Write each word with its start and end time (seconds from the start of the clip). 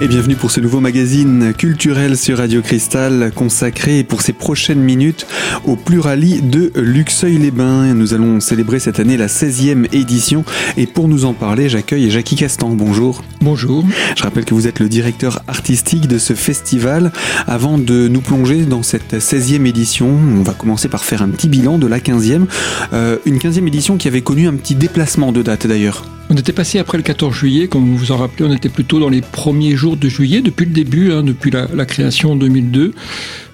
Et 0.00 0.06
bienvenue 0.06 0.36
pour 0.36 0.52
ce 0.52 0.60
nouveau 0.60 0.78
magazine 0.78 1.52
culturel 1.52 2.16
sur 2.16 2.38
Radio 2.38 2.62
Cristal 2.62 3.32
consacré 3.34 4.04
pour 4.04 4.22
ces 4.22 4.32
prochaines 4.32 4.78
minutes 4.78 5.26
au 5.64 5.74
plurali 5.74 6.40
de 6.40 6.70
Luxeuil-les-Bains. 6.76 7.94
Nous 7.94 8.14
allons 8.14 8.38
célébrer 8.38 8.78
cette 8.78 9.00
année 9.00 9.16
la 9.16 9.26
16e 9.26 9.92
édition 9.92 10.44
et 10.76 10.86
pour 10.86 11.08
nous 11.08 11.24
en 11.24 11.32
parler, 11.32 11.68
j'accueille 11.68 12.08
Jackie 12.10 12.36
Castan. 12.36 12.68
Bonjour. 12.76 13.24
Bonjour. 13.40 13.84
Je 14.16 14.22
rappelle 14.22 14.44
que 14.44 14.54
vous 14.54 14.68
êtes 14.68 14.78
le 14.78 14.88
directeur 14.88 15.42
artistique 15.48 16.06
de 16.06 16.18
ce 16.18 16.34
festival. 16.34 17.10
Avant 17.48 17.76
de 17.76 18.06
nous 18.06 18.20
plonger 18.20 18.66
dans 18.66 18.84
cette 18.84 19.14
16e 19.14 19.66
édition, 19.66 20.10
on 20.10 20.44
va 20.44 20.52
commencer 20.52 20.86
par 20.86 21.04
faire 21.04 21.22
un 21.22 21.28
petit 21.28 21.48
bilan 21.48 21.76
de 21.76 21.88
la 21.88 21.98
15e. 21.98 22.46
Euh, 22.92 23.16
une 23.26 23.38
15e 23.38 23.66
édition 23.66 23.96
qui 23.96 24.06
avait 24.06 24.22
connu 24.22 24.46
un 24.46 24.54
petit 24.54 24.76
déplacement 24.76 25.32
de 25.32 25.42
date 25.42 25.66
d'ailleurs. 25.66 26.04
On 26.30 26.36
était 26.36 26.52
passé 26.52 26.78
après 26.78 26.98
le 26.98 27.02
14 27.02 27.34
juillet, 27.34 27.68
comme 27.68 27.84
vous 27.86 27.96
vous 27.96 28.12
en 28.12 28.18
rappelez, 28.18 28.44
on 28.46 28.52
était 28.52 28.68
plutôt 28.68 29.00
dans 29.00 29.08
les 29.08 29.22
premiers 29.22 29.76
jours 29.76 29.96
de 29.96 30.10
juillet, 30.10 30.42
depuis 30.42 30.66
le 30.66 30.72
début, 30.72 31.10
hein, 31.10 31.22
depuis 31.22 31.50
la, 31.50 31.86
création 31.86 32.32
en 32.32 32.36
2002. 32.36 32.92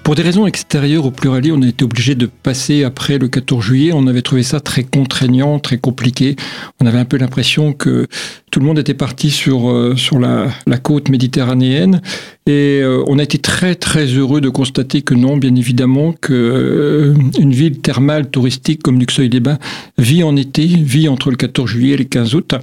Pour 0.02 0.16
des 0.16 0.22
raisons 0.22 0.44
extérieures 0.46 1.06
au 1.06 1.12
plurali, 1.12 1.52
on 1.52 1.62
a 1.62 1.68
été 1.68 1.84
obligé 1.84 2.16
de 2.16 2.26
passer 2.26 2.82
après 2.82 3.18
le 3.18 3.28
14 3.28 3.64
juillet. 3.64 3.92
On 3.94 4.08
avait 4.08 4.22
trouvé 4.22 4.42
ça 4.42 4.58
très 4.58 4.82
contraignant, 4.82 5.60
très 5.60 5.78
compliqué. 5.78 6.34
On 6.80 6.86
avait 6.86 6.98
un 6.98 7.04
peu 7.04 7.16
l'impression 7.16 7.72
que 7.72 8.08
tout 8.54 8.60
le 8.60 8.66
monde 8.66 8.78
était 8.78 8.94
parti 8.94 9.32
sur, 9.32 9.68
euh, 9.68 9.96
sur 9.96 10.20
la, 10.20 10.46
côte 10.80 11.08
méditerranéenne. 11.08 12.00
Et 12.46 12.82
euh, 12.82 13.02
on 13.08 13.18
a 13.18 13.22
été 13.24 13.38
très 13.38 13.74
très 13.74 14.04
heureux 14.04 14.40
de 14.40 14.48
constater 14.48 15.02
que 15.02 15.14
non, 15.14 15.36
bien 15.38 15.56
évidemment, 15.56 16.12
que 16.12 16.32
euh, 16.32 17.14
une 17.40 17.52
ville 17.52 17.80
thermale 17.80 18.30
touristique 18.30 18.80
comme 18.80 19.00
Luxeuil-les-Bains 19.00 19.58
vit 19.98 20.22
en 20.22 20.36
été, 20.36 20.66
vit 20.66 21.08
entre 21.08 21.30
le 21.30 21.36
14 21.36 21.68
juillet 21.68 21.94
et 21.94 21.96
le 21.96 22.04
15 22.04 22.34
août. 22.36 22.54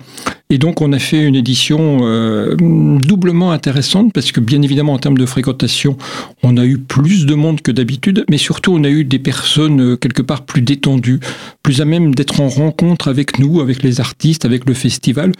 Et 0.49 0.57
donc 0.57 0.81
on 0.81 0.91
a 0.91 0.99
fait 0.99 1.23
une 1.23 1.35
édition 1.35 1.99
doublement 2.99 3.53
intéressante 3.53 4.11
parce 4.11 4.33
que 4.33 4.41
bien 4.41 4.61
évidemment 4.61 4.91
en 4.91 4.97
termes 4.97 5.17
de 5.17 5.25
fréquentation, 5.25 5.97
on 6.43 6.57
a 6.57 6.65
eu 6.65 6.77
plus 6.77 7.25
de 7.25 7.35
monde 7.35 7.61
que 7.61 7.71
d'habitude, 7.71 8.25
mais 8.29 8.37
surtout 8.37 8.73
on 8.73 8.83
a 8.83 8.89
eu 8.89 9.05
des 9.05 9.17
personnes 9.17 9.95
quelque 9.95 10.21
part 10.21 10.43
plus 10.43 10.61
détendues, 10.61 11.21
plus 11.63 11.79
à 11.79 11.85
même 11.85 12.13
d'être 12.13 12.41
en 12.41 12.49
rencontre 12.49 13.07
avec 13.07 13.39
nous, 13.39 13.61
avec 13.61 13.81
les 13.81 14.01
artistes, 14.01 14.43
avec 14.43 14.65
le 14.67 14.73
festival, 14.73 15.31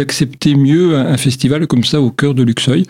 d'accepter 0.00 0.54
mieux 0.54 0.96
un 0.96 1.18
festival 1.18 1.66
comme 1.66 1.84
ça 1.84 2.00
au 2.00 2.10
cœur 2.10 2.34
de 2.34 2.42
Luxeuil. 2.42 2.84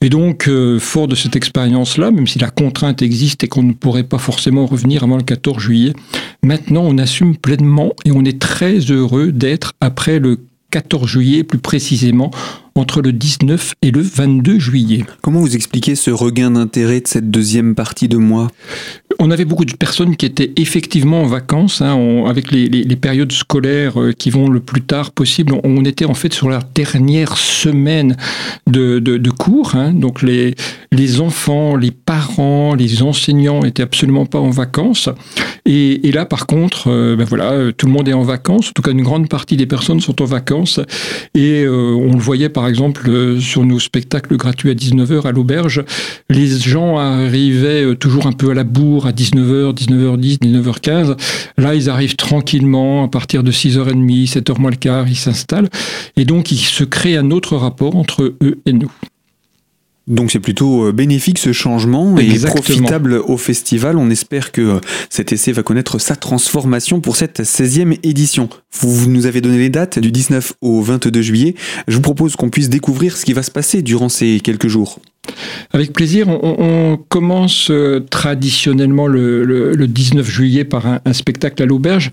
Et 0.00 0.08
donc, 0.08 0.46
euh, 0.46 0.78
fort 0.78 1.08
de 1.08 1.16
cette 1.16 1.34
expérience-là, 1.34 2.12
même 2.12 2.28
si 2.28 2.38
la 2.38 2.50
contrainte 2.50 3.02
existe 3.02 3.42
et 3.42 3.48
qu'on 3.48 3.64
ne 3.64 3.72
pourrait 3.72 4.04
pas 4.04 4.18
forcément 4.18 4.64
revenir 4.64 5.02
avant 5.02 5.16
le 5.16 5.24
14 5.24 5.58
juillet, 5.58 5.92
maintenant 6.44 6.82
on 6.84 6.98
assume 6.98 7.36
pleinement 7.36 7.92
et 8.04 8.12
on 8.12 8.24
est 8.24 8.38
très 8.38 8.78
heureux 8.78 9.32
d'être 9.32 9.72
après 9.80 10.20
le 10.20 10.38
14 10.70 11.08
juillet 11.08 11.42
plus 11.42 11.58
précisément, 11.58 12.30
entre 12.74 13.02
le 13.02 13.12
19 13.12 13.74
et 13.82 13.90
le 13.90 14.00
22 14.00 14.58
juillet. 14.58 15.04
Comment 15.20 15.40
vous 15.40 15.54
expliquez 15.54 15.94
ce 15.94 16.10
regain 16.10 16.52
d'intérêt 16.52 17.00
de 17.00 17.06
cette 17.06 17.30
deuxième 17.30 17.74
partie 17.74 18.08
de 18.08 18.16
mois? 18.16 18.48
On 19.18 19.30
avait 19.30 19.44
beaucoup 19.44 19.64
de 19.64 19.74
personnes 19.74 20.16
qui 20.16 20.26
étaient 20.26 20.52
effectivement 20.56 21.22
en 21.22 21.26
vacances, 21.26 21.82
hein, 21.82 21.94
on, 21.94 22.26
avec 22.26 22.50
les, 22.50 22.66
les, 22.66 22.82
les, 22.82 22.96
périodes 22.96 23.32
scolaires 23.32 24.00
euh, 24.00 24.12
qui 24.12 24.30
vont 24.30 24.48
le 24.48 24.60
plus 24.60 24.82
tard 24.82 25.12
possible. 25.12 25.54
On 25.64 25.84
était 25.84 26.06
en 26.06 26.14
fait 26.14 26.32
sur 26.32 26.48
la 26.48 26.60
dernière 26.74 27.36
semaine 27.36 28.16
de, 28.66 28.98
de, 28.98 29.18
de 29.18 29.30
cours, 29.30 29.74
hein, 29.74 29.92
donc 29.92 30.22
les, 30.22 30.54
les 30.90 31.20
enfants, 31.20 31.76
les 31.76 31.90
parents, 31.90 32.74
les 32.74 33.02
enseignants 33.02 33.62
étaient 33.62 33.82
absolument 33.82 34.26
pas 34.26 34.38
en 34.38 34.50
vacances. 34.50 35.08
Et, 35.64 36.08
et 36.08 36.12
là, 36.12 36.26
par 36.26 36.46
contre, 36.46 36.88
euh, 36.88 37.16
ben 37.16 37.24
voilà, 37.24 37.52
euh, 37.52 37.72
tout 37.72 37.86
le 37.86 37.92
monde 37.92 38.08
est 38.08 38.12
en 38.12 38.22
vacances. 38.22 38.68
En 38.68 38.72
tout 38.72 38.82
cas, 38.82 38.90
une 38.90 39.02
grande 39.02 39.28
partie 39.28 39.56
des 39.56 39.66
personnes 39.66 40.00
sont 40.00 40.20
en 40.20 40.24
vacances. 40.24 40.80
Et 41.34 41.62
euh, 41.62 41.94
on 41.94 42.12
le 42.12 42.18
voyait 42.18 42.48
par 42.48 42.61
exemple 42.66 43.08
euh, 43.08 43.40
sur 43.40 43.64
nos 43.64 43.78
spectacles 43.78 44.36
gratuits 44.36 44.70
à 44.70 44.74
19h 44.74 45.26
à 45.26 45.32
l'auberge. 45.32 45.84
Les 46.30 46.46
gens 46.46 46.98
arrivaient 46.98 47.84
euh, 47.84 47.94
toujours 47.94 48.26
un 48.26 48.32
peu 48.32 48.50
à 48.50 48.54
la 48.54 48.64
bourre 48.64 49.06
à 49.06 49.12
19h, 49.12 49.74
19h10, 49.74 50.38
19h15. 50.40 51.16
Là, 51.58 51.74
ils 51.74 51.90
arrivent 51.90 52.16
tranquillement 52.16 53.04
à 53.04 53.08
partir 53.08 53.42
de 53.42 53.52
6h30, 53.52 54.30
7h 54.30 54.60
moins 54.60 54.70
le 54.70 54.76
quart, 54.76 55.08
ils 55.08 55.16
s'installent. 55.16 55.68
Et 56.16 56.24
donc, 56.24 56.52
il 56.52 56.58
se 56.58 56.84
crée 56.84 57.16
un 57.16 57.30
autre 57.30 57.56
rapport 57.56 57.96
entre 57.96 58.34
eux 58.42 58.60
et 58.66 58.72
nous. 58.72 58.92
Donc 60.12 60.30
c'est 60.30 60.40
plutôt 60.40 60.88
euh, 60.88 60.92
bénéfique 60.92 61.38
ce 61.38 61.52
changement 61.52 62.18
Exactement. 62.18 62.60
et 62.60 62.62
profitable 62.62 63.14
au 63.14 63.38
festival. 63.38 63.96
On 63.96 64.10
espère 64.10 64.52
que 64.52 64.60
euh, 64.60 64.80
cet 65.08 65.32
essai 65.32 65.52
va 65.52 65.62
connaître 65.62 65.98
sa 65.98 66.16
transformation 66.16 67.00
pour 67.00 67.16
cette 67.16 67.40
16e 67.40 67.98
édition. 68.02 68.50
Vous 68.78 69.08
nous 69.08 69.24
avez 69.24 69.40
donné 69.40 69.56
les 69.56 69.70
dates 69.70 69.98
du 69.98 70.12
19 70.12 70.52
au 70.60 70.82
22 70.82 71.22
juillet. 71.22 71.54
Je 71.88 71.96
vous 71.96 72.02
propose 72.02 72.36
qu'on 72.36 72.50
puisse 72.50 72.68
découvrir 72.68 73.16
ce 73.16 73.24
qui 73.24 73.32
va 73.32 73.42
se 73.42 73.50
passer 73.50 73.80
durant 73.80 74.10
ces 74.10 74.40
quelques 74.40 74.68
jours. 74.68 74.98
Avec 75.72 75.92
plaisir. 75.92 76.28
On, 76.28 76.98
commence 77.08 77.70
euh, 77.70 78.00
traditionnellement 78.10 79.06
le, 79.06 79.44
le, 79.44 79.74
le, 79.74 79.86
19 79.86 80.28
juillet 80.28 80.64
par 80.64 80.86
un, 80.86 81.12
spectacle 81.12 81.62
à 81.62 81.66
l'auberge. 81.66 82.10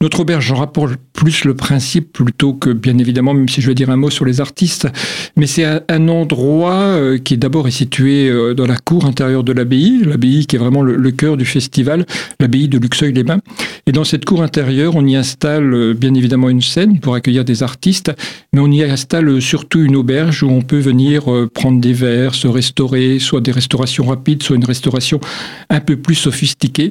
Notre 0.00 0.20
auberge, 0.20 0.46
j'en 0.46 0.56
rapporte 0.56 0.94
plus 1.12 1.44
le 1.44 1.54
principe 1.54 2.12
plutôt 2.12 2.54
que, 2.54 2.70
bien 2.70 2.98
évidemment, 2.98 3.34
même 3.34 3.48
si 3.48 3.60
je 3.60 3.68
vais 3.68 3.74
dire 3.74 3.90
un 3.90 3.96
mot 3.96 4.10
sur 4.10 4.24
les 4.24 4.40
artistes, 4.40 4.88
mais 5.36 5.46
c'est 5.46 5.64
un, 5.64 6.08
endroit 6.08 6.72
euh, 6.72 7.18
qui 7.18 7.36
d'abord 7.36 7.68
est 7.68 7.72
situé 7.72 8.28
euh, 8.28 8.54
dans 8.54 8.66
la 8.66 8.76
cour 8.76 9.04
intérieure 9.04 9.44
de 9.44 9.52
l'abbaye, 9.52 10.02
l'abbaye 10.04 10.46
qui 10.46 10.56
est 10.56 10.58
vraiment 10.58 10.82
le, 10.82 10.96
le 10.96 11.10
cœur 11.10 11.36
du 11.36 11.44
festival, 11.44 12.06
l'abbaye 12.40 12.68
de 12.68 12.78
Luxeuil-les-Bains. 12.78 13.40
Et 13.86 13.92
dans 13.92 14.04
cette 14.04 14.24
cour 14.24 14.42
intérieure, 14.42 14.96
on 14.96 15.06
y 15.06 15.16
installe 15.16 15.94
bien 15.94 16.14
évidemment 16.14 16.48
une 16.48 16.62
scène 16.62 17.00
pour 17.00 17.14
accueillir 17.14 17.44
des 17.44 17.62
artistes, 17.62 18.12
mais 18.52 18.60
on 18.60 18.70
y 18.70 18.82
installe 18.82 19.40
surtout 19.42 19.80
une 19.80 19.96
auberge 19.96 20.42
où 20.42 20.48
on 20.48 20.62
peut 20.62 20.78
venir 20.78 21.24
prendre 21.52 21.80
des 21.80 21.92
verres, 21.92 22.34
se 22.34 22.48
restaurer, 22.50 23.18
soit 23.18 23.40
des 23.40 23.52
restaurations 23.52 24.04
rapides, 24.04 24.42
soit 24.42 24.56
une 24.56 24.64
restauration 24.64 25.20
un 25.68 25.80
peu 25.80 25.96
plus 25.96 26.14
sophistiquée. 26.14 26.90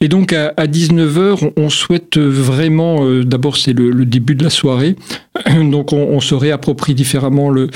Et 0.00 0.08
donc 0.08 0.32
à, 0.32 0.52
à 0.56 0.66
19h, 0.66 1.52
on, 1.56 1.68
souhaite 1.70 2.18
vraiment, 2.18 3.04
euh, 3.04 3.24
d'abord 3.24 3.56
c'est 3.56 3.72
le, 3.72 4.04
début 4.04 4.34
de 4.34 4.44
la 4.44 4.50
soirée, 4.50 4.96
donc 5.70 5.92
on, 5.92 6.20
se 6.20 6.34
réapproprie 6.34 6.94
différemment 6.94 7.50
le, 7.50 7.68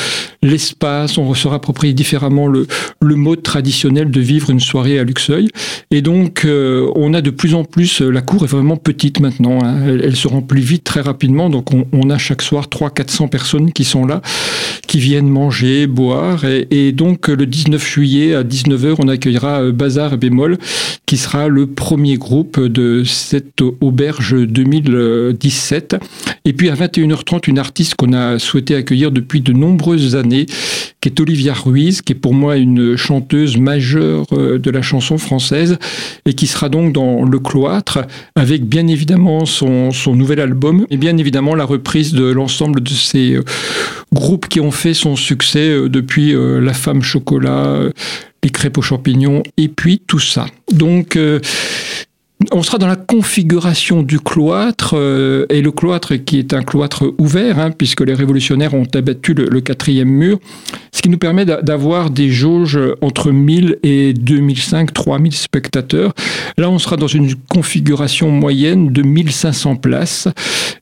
l'espace, 0.42 1.18
on 1.18 1.32
se 1.34 1.46
réapproprie 1.46 1.94
différemment 1.94 2.48
le, 2.48 2.66
le 3.00 3.14
mode 3.14 3.42
traditionnel 3.42 4.10
de 4.10 4.20
vivre 4.20 4.50
une 4.50 4.60
soirée 4.60 4.98
à 4.98 5.04
Luxeuil. 5.04 5.48
Et 5.90 6.02
donc 6.02 6.44
euh, 6.44 6.90
on 6.96 7.14
a 7.14 7.20
de 7.20 7.30
plus 7.30 7.54
en 7.54 7.64
plus, 7.64 8.00
la 8.00 8.22
cour 8.22 8.44
est 8.44 8.48
vraiment 8.48 8.76
petite 8.76 9.20
maintenant, 9.20 9.60
hein, 9.62 9.76
elle, 9.86 10.02
elle, 10.04 10.16
se 10.16 10.26
remplit 10.26 10.62
vite 10.62 10.84
très 10.84 11.00
rapidement, 11.00 11.48
donc 11.48 11.70
on, 11.72 12.10
a 12.10 12.18
chaque 12.18 12.42
soir 12.42 12.66
300-400 12.66 13.28
personnes 13.28 13.72
qui 13.72 13.84
sont 13.84 14.04
là, 14.04 14.20
qui 14.86 14.98
viennent 14.98 15.28
manger, 15.28 15.86
boire, 15.86 16.44
et, 16.44 16.66
et 16.70 16.92
donc 16.92 17.28
le 17.28 17.46
19 17.46 17.86
juillet 17.86 18.34
à 18.34 18.42
19h, 18.42 18.96
on 18.98 19.08
accueillera 19.08 19.62
euh, 19.62 19.72
Bazar 19.72 20.14
et 20.14 20.16
Bémol, 20.16 20.58
qui 21.06 21.16
sera 21.16 21.48
le 21.48 21.66
premier 21.66 22.16
groupe 22.16 22.60
de 22.60 23.04
cette 23.04 23.60
auberge 23.80 24.34
2017. 24.34 25.96
Et 26.44 26.52
puis 26.52 26.70
à 26.70 26.74
21h30, 26.74 27.43
une 27.46 27.58
artiste 27.58 27.94
qu'on 27.94 28.12
a 28.12 28.38
souhaité 28.38 28.74
accueillir 28.74 29.10
depuis 29.10 29.40
de 29.40 29.52
nombreuses 29.52 30.16
années, 30.16 30.46
qui 31.00 31.08
est 31.08 31.20
Olivia 31.20 31.52
Ruiz, 31.52 32.02
qui 32.02 32.12
est 32.12 32.16
pour 32.16 32.34
moi 32.34 32.56
une 32.56 32.96
chanteuse 32.96 33.56
majeure 33.56 34.26
euh, 34.32 34.58
de 34.58 34.70
la 34.70 34.82
chanson 34.82 35.18
française, 35.18 35.78
et 36.26 36.34
qui 36.34 36.46
sera 36.46 36.68
donc 36.68 36.92
dans 36.92 37.24
le 37.24 37.38
cloître, 37.38 38.00
avec 38.36 38.64
bien 38.64 38.86
évidemment 38.86 39.44
son, 39.44 39.90
son 39.90 40.14
nouvel 40.14 40.40
album, 40.40 40.86
et 40.90 40.96
bien 40.96 41.16
évidemment 41.18 41.54
la 41.54 41.64
reprise 41.64 42.12
de 42.12 42.24
l'ensemble 42.24 42.82
de 42.82 42.88
ces 42.90 43.34
euh, 43.34 43.44
groupes 44.12 44.48
qui 44.48 44.60
ont 44.60 44.70
fait 44.70 44.94
son 44.94 45.16
succès 45.16 45.68
euh, 45.68 45.88
depuis 45.88 46.34
La 46.34 46.72
Femme 46.72 47.02
Chocolat, 47.02 47.78
les 48.42 48.50
crêpes 48.50 48.78
aux 48.78 48.82
champignons, 48.82 49.42
et 49.56 49.68
puis 49.68 50.00
tout 50.06 50.18
ça. 50.18 50.46
Donc, 50.72 51.18
on 52.52 52.62
sera 52.62 52.78
dans 52.78 52.86
la 52.86 52.96
configuration 52.96 54.02
du 54.02 54.18
cloître, 54.18 54.94
euh, 54.96 55.46
et 55.50 55.62
le 55.62 55.70
cloître 55.70 56.14
qui 56.16 56.38
est 56.38 56.52
un 56.54 56.62
cloître 56.62 57.04
ouvert, 57.18 57.58
hein, 57.58 57.70
puisque 57.70 58.00
les 58.00 58.14
révolutionnaires 58.14 58.74
ont 58.74 58.86
abattu 58.94 59.34
le, 59.34 59.60
quatrième 59.60 60.08
mur, 60.08 60.38
ce 60.92 61.02
qui 61.02 61.08
nous 61.08 61.18
permet 61.18 61.44
d'avoir 61.44 62.10
des 62.10 62.30
jauges 62.30 62.78
entre 63.00 63.30
1000 63.30 63.78
et 63.82 64.12
2005, 64.12 64.92
3000 64.92 65.32
spectateurs. 65.34 66.12
Là, 66.58 66.70
on 66.70 66.78
sera 66.78 66.96
dans 66.96 67.06
une 67.06 67.34
configuration 67.48 68.30
moyenne 68.30 68.92
de 68.92 69.02
1500 69.02 69.76
places, 69.76 70.28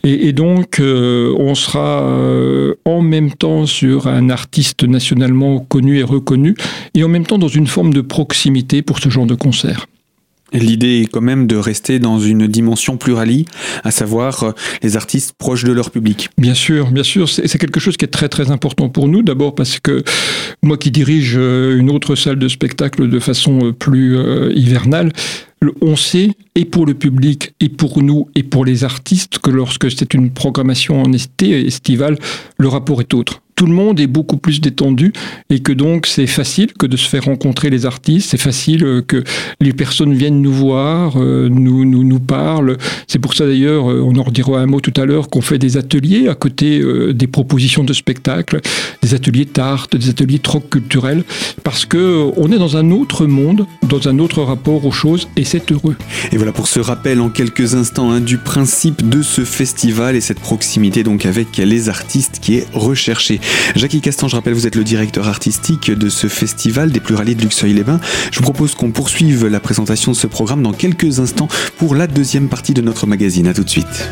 et, 0.04 0.28
et 0.28 0.32
donc 0.32 0.80
euh, 0.80 1.34
on 1.38 1.54
sera 1.54 2.02
euh, 2.02 2.74
en 2.84 3.02
même 3.02 3.32
temps 3.32 3.66
sur 3.66 4.06
un 4.06 4.30
artiste 4.30 4.84
nationalement 4.84 5.60
connu 5.60 5.98
et 5.98 6.02
reconnu, 6.02 6.54
et 6.94 7.04
en 7.04 7.08
même 7.08 7.26
temps 7.26 7.38
dans 7.38 7.48
une 7.48 7.66
forme 7.66 7.92
de 7.92 8.00
proximité 8.00 8.82
pour 8.82 8.98
ce 8.98 9.08
genre 9.08 9.26
de 9.26 9.34
concert. 9.34 9.86
L'idée 10.52 11.02
est 11.02 11.06
quand 11.06 11.20
même 11.20 11.46
de 11.46 11.56
rester 11.56 11.98
dans 11.98 12.18
une 12.18 12.46
dimension 12.46 12.96
pluralie, 12.96 13.46
à 13.84 13.90
savoir 13.90 14.42
euh, 14.42 14.52
les 14.82 14.96
artistes 14.96 15.34
proches 15.38 15.64
de 15.64 15.72
leur 15.72 15.90
public. 15.90 16.28
Bien 16.38 16.54
sûr, 16.54 16.90
bien 16.90 17.02
sûr, 17.02 17.28
c'est 17.28 17.58
quelque 17.58 17.80
chose 17.80 17.96
qui 17.96 18.04
est 18.04 18.08
très 18.08 18.28
très 18.28 18.50
important 18.50 18.88
pour 18.88 19.08
nous. 19.08 19.22
D'abord 19.22 19.54
parce 19.54 19.80
que 19.80 20.04
moi 20.62 20.76
qui 20.76 20.90
dirige 20.90 21.34
euh, 21.36 21.78
une 21.78 21.90
autre 21.90 22.14
salle 22.14 22.38
de 22.38 22.48
spectacle 22.48 23.08
de 23.08 23.18
façon 23.18 23.66
euh, 23.66 23.72
plus 23.72 24.16
hivernale, 24.54 25.12
on 25.80 25.96
sait, 25.96 26.32
et 26.54 26.64
pour 26.64 26.86
le 26.86 26.94
public, 26.94 27.54
et 27.60 27.68
pour 27.68 28.02
nous, 28.02 28.28
et 28.34 28.42
pour 28.42 28.64
les 28.64 28.84
artistes, 28.84 29.38
que 29.38 29.50
lorsque 29.50 29.90
c'est 29.90 30.12
une 30.14 30.30
programmation 30.30 31.00
en 31.00 31.12
été 31.12 31.66
estivale, 31.66 32.18
le 32.58 32.68
rapport 32.68 33.00
est 33.00 33.14
autre 33.14 33.42
tout 33.62 33.66
le 33.66 33.74
monde 33.74 34.00
est 34.00 34.08
beaucoup 34.08 34.38
plus 34.38 34.60
détendu 34.60 35.12
et 35.48 35.60
que 35.60 35.70
donc 35.70 36.08
c'est 36.08 36.26
facile 36.26 36.72
que 36.72 36.84
de 36.84 36.96
se 36.96 37.08
faire 37.08 37.26
rencontrer 37.26 37.70
les 37.70 37.86
artistes, 37.86 38.30
c'est 38.32 38.40
facile 38.40 38.82
euh, 38.82 39.02
que 39.02 39.22
les 39.60 39.72
personnes 39.72 40.14
viennent 40.14 40.42
nous 40.42 40.52
voir, 40.52 41.12
euh, 41.16 41.48
nous, 41.48 41.84
nous, 41.84 42.02
nous 42.02 42.18
parlent. 42.18 42.76
C'est 43.06 43.20
pour 43.20 43.34
ça 43.34 43.46
d'ailleurs, 43.46 43.88
euh, 43.88 44.02
on 44.04 44.16
en 44.16 44.24
redira 44.24 44.58
un 44.58 44.66
mot 44.66 44.80
tout 44.80 45.00
à 45.00 45.04
l'heure, 45.04 45.30
qu'on 45.30 45.42
fait 45.42 45.60
des 45.60 45.76
ateliers 45.76 46.26
à 46.26 46.34
côté 46.34 46.82
des 47.14 47.26
propositions 47.28 47.84
de 47.84 47.92
spectacles, 47.92 48.60
des 49.00 49.14
ateliers 49.14 49.46
tarte, 49.46 49.94
des 49.94 50.08
ateliers 50.08 50.40
troc 50.40 50.68
culturels, 50.68 51.22
parce 51.62 51.86
que 51.86 52.32
on 52.36 52.50
est 52.50 52.58
dans 52.58 52.76
un 52.76 52.90
autre 52.90 53.26
monde, 53.26 53.66
dans 53.88 54.08
un 54.08 54.18
autre 54.18 54.42
rapport 54.42 54.84
aux 54.84 54.90
choses 54.90 55.28
et 55.36 55.44
c'est 55.44 55.70
heureux. 55.70 55.94
Et 56.32 56.36
voilà 56.36 56.50
pour 56.50 56.66
ce 56.66 56.80
rappel 56.80 57.20
en 57.20 57.28
quelques 57.28 57.76
instants 57.76 58.10
hein, 58.10 58.20
du 58.20 58.38
principe 58.38 59.08
de 59.08 59.22
ce 59.22 59.44
festival 59.44 60.16
et 60.16 60.20
cette 60.20 60.40
proximité 60.40 61.04
donc 61.04 61.26
avec 61.26 61.58
les 61.58 61.88
artistes 61.88 62.40
qui 62.40 62.56
est 62.56 62.66
recherchée. 62.72 63.38
Jackie 63.74 64.00
Castan, 64.00 64.28
je 64.28 64.36
rappelle, 64.36 64.54
vous 64.54 64.66
êtes 64.66 64.76
le 64.76 64.84
directeur 64.84 65.28
artistique 65.28 65.90
de 65.90 66.08
ce 66.08 66.26
festival 66.26 66.90
des 66.90 67.00
pluraliers 67.00 67.34
de 67.34 67.42
Luxeuil-les-Bains. 67.42 68.00
Je 68.30 68.38
vous 68.38 68.44
propose 68.44 68.74
qu'on 68.74 68.90
poursuive 68.90 69.46
la 69.46 69.60
présentation 69.60 70.12
de 70.12 70.16
ce 70.16 70.26
programme 70.26 70.62
dans 70.62 70.72
quelques 70.72 71.20
instants 71.20 71.48
pour 71.78 71.94
la 71.94 72.06
deuxième 72.06 72.48
partie 72.48 72.74
de 72.74 72.82
notre 72.82 73.06
magazine. 73.06 73.46
A 73.46 73.54
tout 73.54 73.64
de 73.64 73.70
suite. 73.70 74.08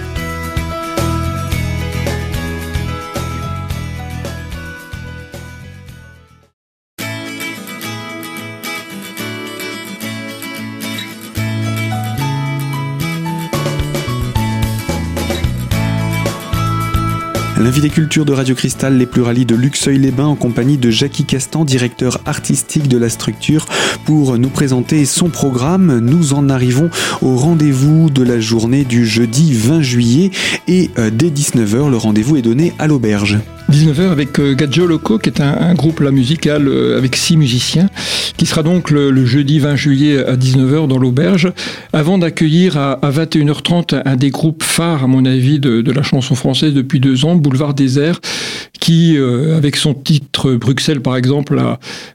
L'invité 17.61 17.91
culture 17.91 18.25
de 18.25 18.33
Radio 18.33 18.55
Cristal, 18.55 18.97
les 18.97 19.05
pluralies 19.05 19.45
de 19.45 19.55
Luxeuil-les-Bains 19.55 20.25
en 20.25 20.35
compagnie 20.35 20.79
de 20.79 20.89
Jackie 20.89 21.27
Castan, 21.27 21.67
directeur 21.67 22.19
artistique 22.25 22.89
de 22.89 22.97
la 22.97 23.11
structure, 23.11 23.67
pour 24.07 24.39
nous 24.39 24.49
présenter 24.49 25.05
son 25.05 25.29
programme. 25.29 25.99
Nous 25.99 26.33
en 26.33 26.49
arrivons 26.49 26.89
au 27.21 27.37
rendez-vous 27.37 28.09
de 28.09 28.23
la 28.23 28.41
journée 28.41 28.85
du 28.85 29.05
jeudi 29.05 29.53
20 29.53 29.83
juillet 29.83 30.31
et 30.69 30.91
euh, 30.99 31.11
dès 31.11 31.29
19h, 31.29 31.91
le 31.91 31.99
rendez-vous 31.99 32.39
est 32.39 32.43
donné 32.43 32.73
à 32.79 32.87
l'auberge. 32.87 33.39
19h 33.71 34.11
avec 34.11 34.39
euh, 34.41 34.55
Gadjo 34.55 34.87
Loco, 34.87 35.19
qui 35.19 35.29
est 35.29 35.41
un, 35.41 35.75
groupe 35.75 36.01
là, 36.01 36.11
musical 36.11 36.67
euh, 36.67 36.99
avec 36.99 37.15
six 37.15 37.37
musiciens, 37.37 37.89
qui 38.37 38.45
sera 38.45 38.65
donc 38.65 38.91
le, 38.91 39.25
jeudi 39.25 39.61
20 39.61 39.77
juillet 39.77 40.27
à 40.27 40.37
19h 40.37 40.89
dans 40.89 40.99
l'auberge, 40.99 41.53
avant 41.93 42.19
d'accueillir 42.19 42.77
à, 42.77 42.99
21h30 43.03 44.03
un 44.05 44.17
des 44.17 44.31
groupes 44.31 44.65
phares, 44.65 45.05
à 45.05 45.07
mon 45.07 45.25
avis, 45.25 45.61
de, 45.61 45.91
la 45.91 46.03
chanson 46.03 46.35
française 46.35 46.75
depuis 46.75 46.99
deux 46.99 47.25
ans, 47.25 47.37
Boulevard 47.37 47.75
Désert, 47.75 48.21
qui, 48.81 49.17
euh, 49.17 49.57
avec 49.57 49.77
son 49.77 49.95
titre 49.95 50.53
Bruxelles 50.55 51.01
par 51.01 51.17
exemple, 51.17 51.61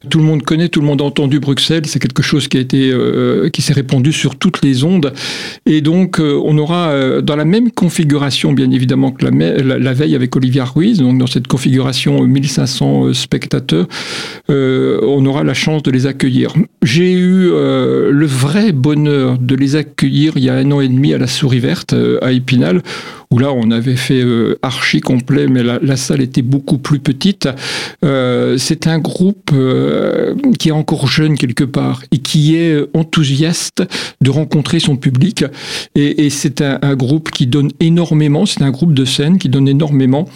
tout 0.10 0.18
le 0.18 0.26
monde 0.26 0.44
connaît, 0.44 0.68
tout 0.68 0.82
le 0.82 0.88
monde 0.88 1.02
a 1.02 1.06
entendu 1.06 1.40
Bruxelles, 1.40 1.86
c'est 1.86 2.00
quelque 2.00 2.24
chose 2.24 2.48
qui 2.48 2.58
a 2.58 2.60
été, 2.60 2.94
qui 3.54 3.62
s'est 3.62 3.74
répandu 3.74 4.12
sur 4.12 4.36
toutes 4.36 4.62
les 4.64 4.84
ondes, 4.84 5.14
et 5.66 5.82
donc 5.82 6.20
on 6.20 6.58
aura 6.58 7.22
dans 7.22 7.36
la 7.36 7.46
même 7.46 7.72
configuration, 7.72 8.52
bien 8.52 8.72
évidemment, 8.72 9.12
que 9.12 9.26
la, 9.26 9.78
la 9.78 9.94
veille 9.94 10.16
avec 10.16 10.36
Olivia 10.36 10.66
Ruiz, 10.66 11.00
donc 11.00 11.18
dans 11.18 11.28
cette 11.28 11.45
configuration 11.48 12.22
1500 12.24 13.06
euh, 13.06 13.14
spectateurs, 13.14 13.88
euh, 14.50 15.00
on 15.04 15.26
aura 15.26 15.44
la 15.44 15.54
chance 15.54 15.84
de 15.84 15.92
les 15.92 16.06
accueillir. 16.06 16.54
J'ai 16.84 17.12
eu 17.12 17.50
euh, 17.52 18.12
le 18.12 18.26
vrai 18.26 18.72
bonheur 18.72 19.38
de 19.38 19.56
les 19.56 19.76
accueillir 19.76 20.34
il 20.36 20.44
y 20.44 20.50
a 20.50 20.56
un 20.56 20.72
an 20.72 20.82
et 20.82 20.88
demi 20.88 21.14
à 21.14 21.18
la 21.18 21.28
Souris 21.28 21.60
Verte, 21.60 21.96
à 22.22 22.32
Épinal, 22.32 22.82
où 23.32 23.40
là 23.40 23.52
on 23.52 23.72
avait 23.72 23.96
fait 23.96 24.24
archi 24.62 25.02
complet, 25.02 25.48
mais 25.48 25.64
la, 25.64 25.98
salle 25.98 26.22
était 26.22 26.42
beaucoup 26.42 26.78
plus 26.78 27.00
petite. 27.00 27.48
c'est 28.02 28.88
un 28.88 29.00
groupe 29.00 29.52
qui 30.60 30.70
est 30.70 30.74
encore 30.74 31.08
jeune 31.08 31.38
quelque 31.38 31.64
part 31.64 32.04
et 32.12 32.20
qui 32.20 32.56
est 32.56 32.78
enthousiaste 32.94 33.84
de 34.22 34.30
rencontrer 34.30 34.80
son 34.80 34.96
public. 34.96 35.44
Et, 35.96 36.30
c'est 36.30 36.62
un, 36.62 36.80
un, 36.82 36.96
groupe 36.96 37.32
qui 37.32 37.48
donne 37.48 37.72
énormément, 37.80 38.46
c'est 38.46 38.62
un 38.62 38.72
groupe 38.72 38.94
de 38.94 39.06
scène 39.06 39.38
qui 39.38 39.50
donne 39.50 39.68
énormément 39.68 40.28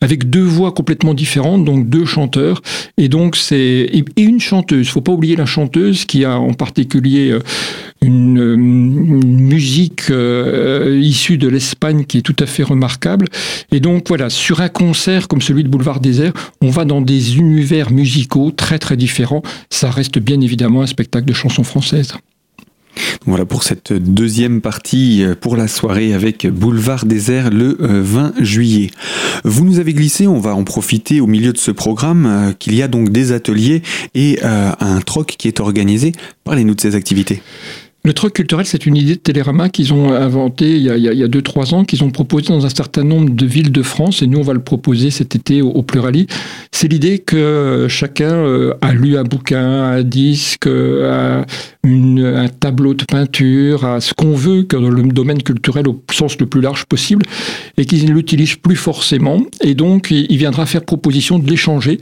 avec 0.00 0.30
deux 0.30 0.42
voix 0.42 0.72
complètement 0.72 1.14
différentes, 1.14 1.64
donc 1.64 1.88
deux 1.88 2.04
chanteurs, 2.04 2.62
et 2.96 3.08
donc 3.08 3.36
c'est 3.36 3.58
et 3.58 4.04
une 4.16 4.40
chanteuse. 4.40 4.88
Faut 4.88 5.00
pas 5.00 5.12
oublier 5.12 5.36
la 5.36 5.46
chanteuse 5.46 6.04
qui 6.04 6.24
a 6.24 6.38
en 6.38 6.54
particulier 6.54 7.30
euh, 7.30 7.40
une, 8.00 8.56
musique 8.56 10.10
euh, 10.10 11.00
issue 11.02 11.38
de 11.38 11.48
l'Espagne 11.48 12.04
qui 12.04 12.18
est 12.18 12.22
tout 12.22 12.36
à 12.38 12.46
fait 12.46 12.62
remarquable. 12.62 13.26
Et 13.72 13.80
donc 13.80 14.08
voilà, 14.08 14.30
sur 14.30 14.60
un 14.60 14.68
concert 14.68 15.28
comme 15.28 15.40
celui 15.40 15.64
de 15.64 15.68
Boulevard 15.68 16.00
Désert, 16.00 16.32
on 16.60 16.70
va 16.70 16.84
dans 16.84 17.00
des 17.00 17.38
univers 17.38 17.90
musicaux 17.90 18.50
très 18.50 18.78
très 18.78 18.96
différents. 18.96 19.42
Ça 19.70 19.90
reste 19.90 20.18
bien 20.18 20.40
évidemment 20.40 20.82
un 20.82 20.86
spectacle 20.86 21.26
de 21.26 21.34
chansons 21.34 21.64
françaises. 21.64 22.14
Voilà 23.26 23.44
pour 23.44 23.62
cette 23.62 23.92
deuxième 23.92 24.60
partie 24.60 25.22
euh, 25.22 25.34
pour 25.34 25.56
la 25.56 25.68
soirée 25.68 26.14
avec 26.14 26.46
Boulevard 26.46 27.04
Désert 27.04 27.50
le 27.50 27.76
20 27.78 28.34
euh, 28.38 28.44
juillet. 28.44 28.90
Vous 29.44 29.64
nous 29.64 29.78
avez 29.78 29.92
glissé, 29.92 30.26
on 30.26 30.38
va 30.38 30.54
en 30.54 30.64
profiter 30.64 31.20
au 31.20 31.26
milieu 31.26 31.52
de 31.52 31.58
ce 31.58 31.70
programme, 31.70 32.26
euh, 32.26 32.52
qu'il 32.52 32.74
y 32.74 32.82
a 32.82 32.88
donc 32.88 33.10
des 33.10 33.32
ateliers 33.32 33.82
et 34.14 34.38
un 34.42 35.00
troc 35.00 35.34
qui 35.38 35.48
est 35.48 35.60
organisé. 35.60 36.12
Parlez-nous 36.44 36.74
de 36.74 36.80
ces 36.80 36.94
activités. 36.94 37.42
Le 38.04 38.12
troc 38.12 38.32
culturel, 38.32 38.64
c'est 38.64 38.86
une 38.86 38.96
idée 38.96 39.16
de 39.16 39.20
Télérama 39.20 39.68
qu'ils 39.68 39.92
ont 39.92 40.12
inventée 40.12 40.76
il 40.76 40.82
y 40.82 40.88
a 40.88 41.28
2-3 41.28 41.74
ans, 41.74 41.84
qu'ils 41.84 42.04
ont 42.04 42.10
proposé 42.10 42.48
dans 42.48 42.64
un 42.64 42.70
certain 42.70 43.02
nombre 43.02 43.30
de 43.30 43.44
villes 43.44 43.72
de 43.72 43.82
France, 43.82 44.22
et 44.22 44.26
nous 44.26 44.38
on 44.38 44.42
va 44.42 44.54
le 44.54 44.60
proposer 44.60 45.10
cet 45.10 45.34
été 45.34 45.62
au, 45.62 45.82
Plurali. 45.82 46.26
C'est 46.70 46.88
l'idée 46.88 47.18
que 47.18 47.86
chacun 47.88 48.72
a 48.80 48.92
lu 48.92 49.18
un 49.18 49.24
bouquin, 49.24 49.82
un 49.82 50.02
disque, 50.04 50.68
a 50.68 51.44
un 51.84 52.48
tableau 52.60 52.94
de 52.94 53.04
peinture, 53.04 53.84
à 53.84 54.00
ce 54.00 54.14
qu'on 54.14 54.32
veut 54.32 54.62
que 54.62 54.76
dans 54.76 54.90
le 54.90 55.02
domaine 55.02 55.42
culturel 55.42 55.88
au 55.88 56.02
sens 56.12 56.38
le 56.38 56.46
plus 56.46 56.60
large 56.60 56.84
possible, 56.86 57.26
et 57.76 57.84
qu'il 57.84 58.04
ne 58.08 58.12
l'utilise 58.12 58.54
plus 58.56 58.76
forcément. 58.76 59.42
Et 59.60 59.74
donc, 59.74 60.10
il 60.12 60.36
viendra 60.36 60.66
faire 60.66 60.84
proposition 60.84 61.38
de 61.38 61.50
l'échanger 61.50 61.98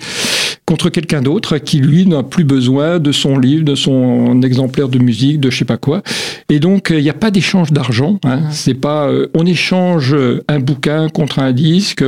contre 0.66 0.90
quelqu'un 0.90 1.22
d'autre 1.22 1.58
qui, 1.58 1.78
lui, 1.78 2.06
n'a 2.06 2.22
plus 2.22 2.44
besoin 2.44 2.98
de 2.98 3.12
son 3.12 3.38
livre, 3.38 3.64
de 3.64 3.74
son 3.74 4.42
exemplaire 4.42 4.88
de 4.88 4.98
musique, 4.98 5.40
de 5.40 5.50
je 5.50 5.58
sais 5.58 5.64
pas 5.64 5.76
quoi. 5.76 6.02
Et 6.48 6.58
donc, 6.58 6.88
il 6.90 7.02
n'y 7.02 7.10
a 7.10 7.14
pas 7.14 7.30
d'échange 7.30 7.72
d'argent. 7.72 8.18
Hein. 8.24 8.40
C'est 8.50 8.74
pas, 8.74 9.08
euh, 9.08 9.28
on 9.34 9.46
échange 9.46 10.14
un 10.48 10.58
bouquin 10.58 11.08
contre 11.08 11.38
un 11.38 11.52
disque, 11.52 12.04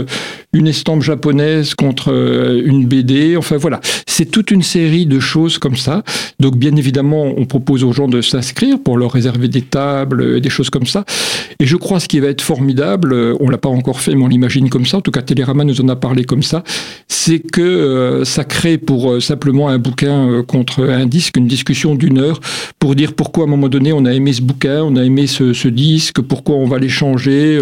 une 0.53 0.67
estampe 0.67 1.03
japonaise 1.03 1.75
contre 1.75 2.13
euh, 2.13 2.63
une 2.65 2.87
BD. 2.87 3.37
Enfin 3.37 3.57
voilà, 3.57 3.81
c'est 4.19 4.33
toute 4.33 4.51
une 4.51 4.65
série 4.65 5.07
de 5.07 5.21
choses 5.21 5.59
comme 5.59 5.77
ça. 5.77 6.03
Donc 6.41 6.57
bien 6.57 6.75
évidemment, 6.75 7.33
on 7.37 7.45
propose 7.45 7.85
aux 7.85 7.93
gens 7.93 8.09
de 8.09 8.21
s'inscrire 8.21 8.81
pour 8.83 8.99
leur 8.99 9.13
réserver 9.13 9.47
des 9.47 9.63
tables, 9.63 10.39
et 10.39 10.41
des 10.41 10.51
choses 10.51 10.71
comme 10.71 10.87
ça. 10.87 11.05
Et 11.61 11.67
je 11.67 11.77
crois 11.77 12.01
ce 12.01 12.09
qui 12.09 12.19
va 12.19 12.27
être 12.27 12.41
formidable, 12.41 13.13
euh, 13.13 13.37
on 13.39 13.49
l'a 13.49 13.59
pas 13.59 13.69
encore 13.69 14.01
fait, 14.01 14.17
mais 14.17 14.25
on 14.25 14.27
l'imagine 14.27 14.71
comme 14.71 14.87
ça. 14.87 14.97
En 14.97 15.03
tout 15.03 15.13
cas, 15.13 15.23
Télérama 15.23 15.63
nous 15.63 15.81
en 15.81 15.89
a 15.89 15.95
parlé 15.95 16.25
comme 16.25 16.43
ça. 16.43 16.65
C'est 17.07 17.39
que 17.39 17.61
euh, 17.61 18.25
ça 18.25 18.43
crée 18.43 18.77
pour 18.77 19.23
simplement 19.23 19.69
un 19.69 19.79
bouquin 19.79 20.43
contre 20.43 20.83
un 20.83 21.07
disque 21.07 21.37
une 21.37 21.47
discussion 21.47 21.95
d'une 21.95 22.19
heure 22.19 22.41
pour 22.81 22.97
dire 22.97 23.13
pourquoi 23.13 23.45
à 23.45 23.47
un 23.47 23.51
moment 23.51 23.69
donné 23.69 23.93
on 23.93 24.05
a 24.05 24.13
aimé 24.13 24.33
ce 24.33 24.43
bouquin, 24.43 24.83
on 24.83 24.97
a 24.97 25.05
aimé 25.05 25.29
ce, 25.29 25.69
disque, 25.69 26.23
pourquoi 26.23 26.57
on 26.57 26.67
va 26.67 26.81
l'échanger. 26.81 27.61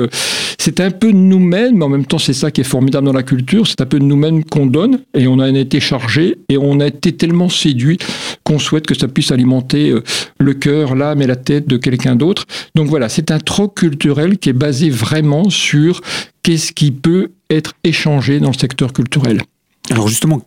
C'est 0.58 0.80
un 0.80 0.90
peu 0.90 1.10
nous-mêmes, 1.10 1.76
mais 1.76 1.84
en 1.84 1.90
même 1.90 2.06
temps 2.06 2.18
c'est 2.18 2.32
ça 2.32 2.50
qui 2.50 2.62
est 2.62 2.64
formidable 2.64 3.06
dans 3.06 3.12
la 3.12 3.22
culture, 3.22 3.66
c'est 3.66 3.82
un 3.82 3.86
peu 3.86 3.98
nous-mêmes 3.98 4.42
qu'on 4.44 4.64
donne 4.64 5.00
et 5.14 5.26
on 5.26 5.38
a 5.38 5.50
été 5.50 5.80
chargé 5.80 6.36
et 6.48 6.58
on 6.58 6.80
a 6.80 6.86
été 6.86 7.12
tellement 7.12 7.48
séduit 7.48 7.98
qu'on 8.44 8.58
souhaite 8.58 8.86
que 8.86 8.94
ça 8.94 9.08
puisse 9.08 9.32
alimenter 9.32 9.90
euh, 9.90 10.02
le 10.38 10.54
cœur, 10.54 10.94
l'âme 10.94 11.22
et 11.22 11.26
la 11.26 11.36
tête 11.36 11.66
de 11.68 11.76
quelqu'un 11.76 12.16
d'autre. 12.16 12.44
Donc 12.74 12.88
voilà, 12.88 13.08
c'est 13.08 13.30
un 13.30 13.38
troc 13.38 13.74
culturel 13.74 14.38
qui 14.38 14.50
est 14.50 14.54
basé 14.54 14.90
vraiment 14.90 15.50
sur 15.50 16.00
qu'est-ce 16.42 16.72
qui 16.72 16.92
peut 16.92 17.32
être 17.50 17.74
échangé 17.84 18.40
dans 18.40 18.50
le 18.50 18.58
secteur 18.58 18.92
culturel. 18.92 19.42
Alors 19.90 20.08
justement, 20.08 20.40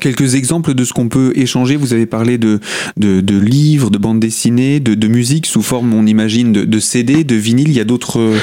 quelques 0.00 0.34
exemples 0.34 0.74
de 0.74 0.84
ce 0.84 0.92
qu'on 0.92 1.08
peut 1.08 1.32
échanger. 1.34 1.76
Vous 1.76 1.94
avez 1.94 2.06
parlé 2.06 2.36
de, 2.36 2.60
de, 2.96 3.38
livres, 3.38 3.90
de 3.90 3.98
bandes 3.98 4.20
dessinées, 4.20 4.80
de, 4.80 4.94
de, 4.94 5.08
musique 5.08 5.46
sous 5.46 5.62
forme, 5.62 5.94
on 5.94 6.06
imagine, 6.06 6.52
de, 6.52 6.78
CD, 6.78 7.24
de 7.24 7.34
vinyle. 7.34 7.68
Il 7.68 7.74
y 7.74 7.80
a 7.80 7.84
d'autres 7.84 8.34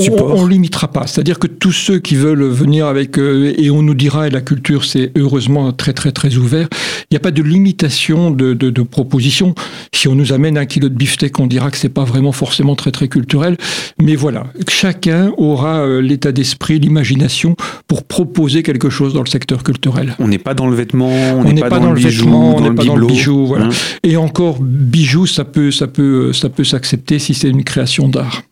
supports? 0.00 0.34
On, 0.34 0.44
ne 0.44 0.50
limitera 0.50 0.88
pas. 0.88 1.06
C'est-à-dire 1.06 1.38
que 1.38 1.48
tous 1.48 1.72
ceux 1.72 1.98
qui 1.98 2.14
veulent 2.14 2.44
venir 2.44 2.86
avec 2.86 3.18
euh, 3.18 3.52
et 3.56 3.70
on 3.70 3.82
nous 3.82 3.94
dira 3.94 4.28
et 4.28 4.30
la 4.30 4.40
culture, 4.40 4.84
c'est 4.84 5.10
heureusement 5.16 5.72
très 5.72 5.92
très 5.92 6.12
très 6.12 6.36
ouvert. 6.36 6.68
Il 7.10 7.14
n'y 7.14 7.16
a 7.16 7.20
pas 7.20 7.32
de 7.32 7.42
limitation 7.42 8.30
de, 8.30 8.54
de, 8.54 8.82
propositions. 8.82 9.54
Si 9.92 10.06
on 10.08 10.14
nous 10.14 10.32
amène 10.32 10.56
un 10.56 10.66
kilo 10.66 10.88
de 10.88 10.94
beefsteak, 10.94 11.38
on 11.40 11.46
dira 11.46 11.70
que 11.70 11.76
c'est 11.76 11.88
pas 11.88 12.04
vraiment 12.04 12.32
forcément 12.32 12.76
très 12.76 12.92
très 12.92 13.08
culturel. 13.08 13.56
Mais 14.00 14.14
voilà, 14.14 14.46
chacun 14.68 15.32
aura 15.36 15.80
euh, 15.80 16.00
l'état 16.00 16.32
d'esprit, 16.32 16.78
l'imagination 16.78 17.56
pour 17.88 18.04
proposer 18.04 18.62
quelque 18.62 18.88
chose 18.88 19.14
dans 19.14 19.22
le 19.22 19.28
secteur 19.28 19.64
culturel. 19.64 19.79
On 20.18 20.28
n'est 20.28 20.38
pas 20.38 20.54
dans 20.54 20.68
le 20.68 20.76
vêtement, 20.76 21.08
on 21.08 21.44
n'est 21.44 21.60
pas, 21.60 21.80
dans, 21.80 21.92
le 21.92 22.00
bijou, 22.00 22.28
on 22.28 22.60
n'est 22.60 22.74
pas 22.74 22.84
dans 22.84 22.96
le 22.96 23.06
bijou, 23.06 23.46
voilà. 23.46 23.66
Hein. 23.66 23.70
Et 24.02 24.16
encore, 24.16 24.58
bijou, 24.60 25.26
ça 25.26 25.44
peut, 25.44 25.70
ça 25.70 25.86
peut, 25.86 26.32
ça 26.32 26.48
peut 26.48 26.64
s'accepter 26.64 27.18
si 27.18 27.34
c'est 27.34 27.48
une 27.48 27.64
création 27.64 28.08
d'art. 28.08 28.42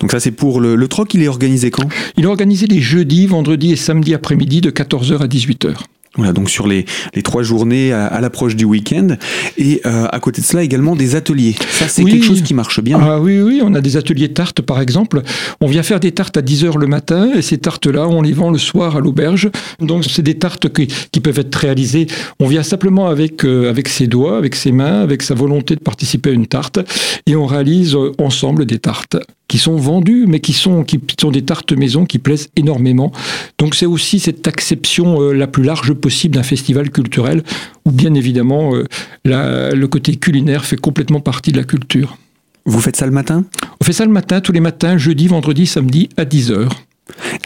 Donc 0.00 0.12
ça 0.12 0.20
c'est 0.20 0.30
pour 0.30 0.60
le, 0.60 0.76
le 0.76 0.88
troc, 0.88 1.12
il 1.14 1.22
est 1.22 1.28
organisé 1.28 1.70
quand? 1.70 1.88
Il 2.16 2.24
est 2.24 2.28
organisé 2.28 2.66
les 2.66 2.80
jeudis, 2.80 3.26
vendredis 3.26 3.72
et 3.72 3.76
samedis 3.76 4.14
après-midi 4.14 4.60
de 4.60 4.70
14h 4.70 5.18
à 5.18 5.26
18h. 5.26 5.74
Voilà, 6.18 6.32
donc 6.32 6.50
sur 6.50 6.66
les, 6.66 6.84
les 7.14 7.22
trois 7.22 7.44
journées 7.44 7.92
à, 7.92 8.20
l'approche 8.20 8.56
du 8.56 8.64
week-end. 8.64 9.16
Et 9.56 9.80
euh, 9.86 10.06
à 10.10 10.18
côté 10.18 10.42
de 10.42 10.46
cela, 10.46 10.64
également 10.64 10.96
des 10.96 11.14
ateliers. 11.14 11.54
Ça, 11.70 11.86
c'est 11.86 12.04
quelque 12.04 12.24
chose 12.24 12.42
qui 12.42 12.54
marche 12.54 12.80
bien. 12.80 12.98
Ah 13.00 13.20
oui, 13.20 13.40
oui, 13.40 13.60
on 13.62 13.72
a 13.74 13.80
des 13.80 13.96
ateliers 13.96 14.32
tartes, 14.32 14.60
par 14.60 14.80
exemple. 14.80 15.22
On 15.60 15.68
vient 15.68 15.84
faire 15.84 16.00
des 16.00 16.10
tartes 16.10 16.36
à 16.36 16.42
10h 16.42 16.76
le 16.76 16.88
matin, 16.88 17.30
et 17.36 17.42
ces 17.42 17.58
tartes-là, 17.58 18.08
on 18.08 18.20
les 18.20 18.32
vend 18.32 18.50
le 18.50 18.58
soir 18.58 18.96
à 18.96 19.00
l'auberge. 19.00 19.48
Donc, 19.78 20.04
c'est 20.04 20.22
des 20.22 20.34
tartes 20.34 20.72
qui, 20.72 20.88
qui, 20.88 21.20
peuvent 21.20 21.38
être 21.38 21.54
réalisées. 21.54 22.08
On 22.40 22.48
vient 22.48 22.64
simplement 22.64 23.06
avec, 23.06 23.44
euh, 23.44 23.70
avec 23.70 23.88
ses 23.88 24.08
doigts, 24.08 24.38
avec 24.38 24.56
ses 24.56 24.72
mains, 24.72 25.00
avec 25.00 25.22
sa 25.22 25.34
volonté 25.34 25.76
de 25.76 25.80
participer 25.80 26.30
à 26.30 26.32
une 26.32 26.48
tarte, 26.48 26.80
et 27.26 27.36
on 27.36 27.46
réalise 27.46 27.94
euh, 27.94 28.10
ensemble 28.18 28.66
des 28.66 28.80
tartes 28.80 29.16
qui 29.48 29.58
sont 29.58 29.76
vendus, 29.76 30.26
mais 30.28 30.40
qui 30.40 30.52
sont, 30.52 30.84
qui 30.84 31.00
sont 31.18 31.30
des 31.30 31.42
tartes 31.42 31.72
maison 31.72 32.04
qui 32.04 32.18
plaisent 32.18 32.50
énormément. 32.56 33.10
Donc 33.58 33.74
c'est 33.74 33.86
aussi 33.86 34.20
cette 34.20 34.46
acception 34.46 35.20
euh, 35.20 35.32
la 35.32 35.46
plus 35.46 35.64
large 35.64 35.94
possible 35.94 36.34
d'un 36.34 36.42
festival 36.42 36.90
culturel, 36.90 37.42
où 37.84 37.90
bien 37.90 38.14
évidemment 38.14 38.74
euh, 38.74 38.84
le 39.24 39.86
côté 39.86 40.16
culinaire 40.16 40.64
fait 40.64 40.76
complètement 40.76 41.20
partie 41.20 41.50
de 41.50 41.56
la 41.56 41.64
culture. 41.64 42.18
Vous 42.66 42.80
faites 42.80 42.96
ça 42.96 43.06
le 43.06 43.12
matin? 43.12 43.44
On 43.80 43.84
fait 43.84 43.94
ça 43.94 44.04
le 44.04 44.12
matin, 44.12 44.40
tous 44.42 44.52
les 44.52 44.60
matins, 44.60 44.98
jeudi, 44.98 45.26
vendredi, 45.26 45.66
samedi, 45.66 46.10
à 46.18 46.24
10h. 46.24 46.68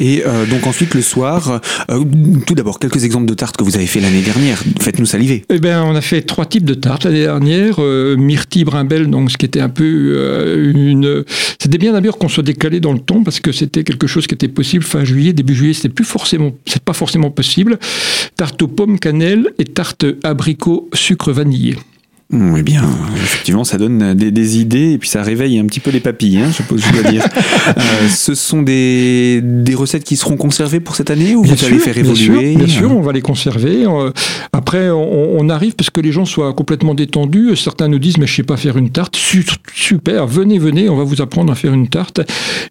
Et 0.00 0.22
euh, 0.26 0.46
donc 0.46 0.66
ensuite 0.66 0.94
le 0.94 1.02
soir, 1.02 1.60
euh, 1.90 2.04
tout 2.46 2.54
d'abord 2.54 2.78
quelques 2.78 3.04
exemples 3.04 3.26
de 3.26 3.34
tartes 3.34 3.56
que 3.56 3.64
vous 3.64 3.76
avez 3.76 3.86
fait 3.86 4.00
l'année 4.00 4.22
dernière. 4.22 4.62
Faites-nous 4.80 5.06
saliver. 5.06 5.44
Eh 5.48 5.58
bien, 5.58 5.84
on 5.84 5.94
a 5.94 6.00
fait 6.00 6.22
trois 6.22 6.46
types 6.46 6.64
de 6.64 6.74
tartes 6.74 7.04
l'année 7.04 7.22
dernière. 7.22 7.76
Euh, 7.78 8.16
myrtille, 8.16 8.64
brimbelle, 8.64 9.08
donc 9.08 9.30
ce 9.30 9.38
qui 9.38 9.46
était 9.46 9.60
un 9.60 9.68
peu 9.68 9.82
une. 10.74 11.24
C'était 11.58 11.78
bien 11.78 11.92
d'ailleurs 11.92 12.18
qu'on 12.18 12.28
soit 12.28 12.42
décalé 12.42 12.80
dans 12.80 12.92
le 12.92 12.98
temps 12.98 13.22
parce 13.22 13.40
que 13.40 13.52
c'était 13.52 13.84
quelque 13.84 14.06
chose 14.06 14.26
qui 14.26 14.34
était 14.34 14.48
possible 14.48 14.84
fin 14.84 15.04
juillet, 15.04 15.32
début 15.32 15.54
juillet. 15.54 15.74
C'était 15.74 15.88
plus 15.88 16.04
forcément, 16.04 16.52
c'est 16.66 16.82
pas 16.82 16.92
forcément 16.92 17.30
possible. 17.30 17.78
Tarte 18.36 18.60
aux 18.62 18.68
pommes, 18.68 18.98
cannelle 18.98 19.52
et 19.58 19.64
tarte 19.64 20.04
abricot, 20.24 20.88
sucre 20.94 21.32
vanillé. 21.32 21.76
Eh 22.34 22.62
bien, 22.62 22.82
effectivement, 23.22 23.64
ça 23.64 23.76
donne 23.76 24.14
des, 24.14 24.58
idées 24.58 24.92
et 24.92 24.98
puis 24.98 25.08
ça 25.08 25.22
réveille 25.22 25.58
un 25.58 25.66
petit 25.66 25.80
peu 25.80 25.90
les 25.90 26.00
papilles, 26.00 26.38
hein, 26.38 26.46
je 26.48 26.56
suppose, 26.56 26.82
je 26.82 27.00
dois 27.00 27.10
dire. 27.10 27.24
Euh, 27.78 28.08
ce 28.08 28.34
sont 28.34 28.62
des, 28.62 29.40
des, 29.42 29.74
recettes 29.74 30.04
qui 30.04 30.16
seront 30.16 30.36
conservées 30.36 30.80
pour 30.80 30.96
cette 30.96 31.10
année 31.10 31.34
ou 31.34 31.42
vous 31.42 31.64
allez 31.64 31.78
faire 31.78 31.96
évoluer 31.96 32.54
Bien 32.54 32.66
sûr, 32.66 32.94
on 32.94 33.00
va 33.00 33.12
les 33.12 33.22
conserver. 33.22 33.86
Euh, 33.86 34.10
après, 34.52 34.90
on, 34.90 35.48
arrive 35.48 35.74
parce 35.74 35.90
que 35.90 36.00
les 36.00 36.12
gens 36.12 36.24
soient 36.24 36.52
complètement 36.52 36.94
détendus. 36.94 37.56
Certains 37.56 37.88
nous 37.88 37.98
disent, 37.98 38.18
mais 38.18 38.26
je 38.26 38.34
sais 38.34 38.42
pas 38.42 38.56
faire 38.56 38.76
une 38.76 38.90
tarte. 38.90 39.16
Super, 39.74 40.26
venez, 40.26 40.58
venez, 40.58 40.88
on 40.88 40.96
va 40.96 41.04
vous 41.04 41.22
apprendre 41.22 41.52
à 41.52 41.54
faire 41.54 41.72
une 41.72 41.88
tarte. 41.88 42.20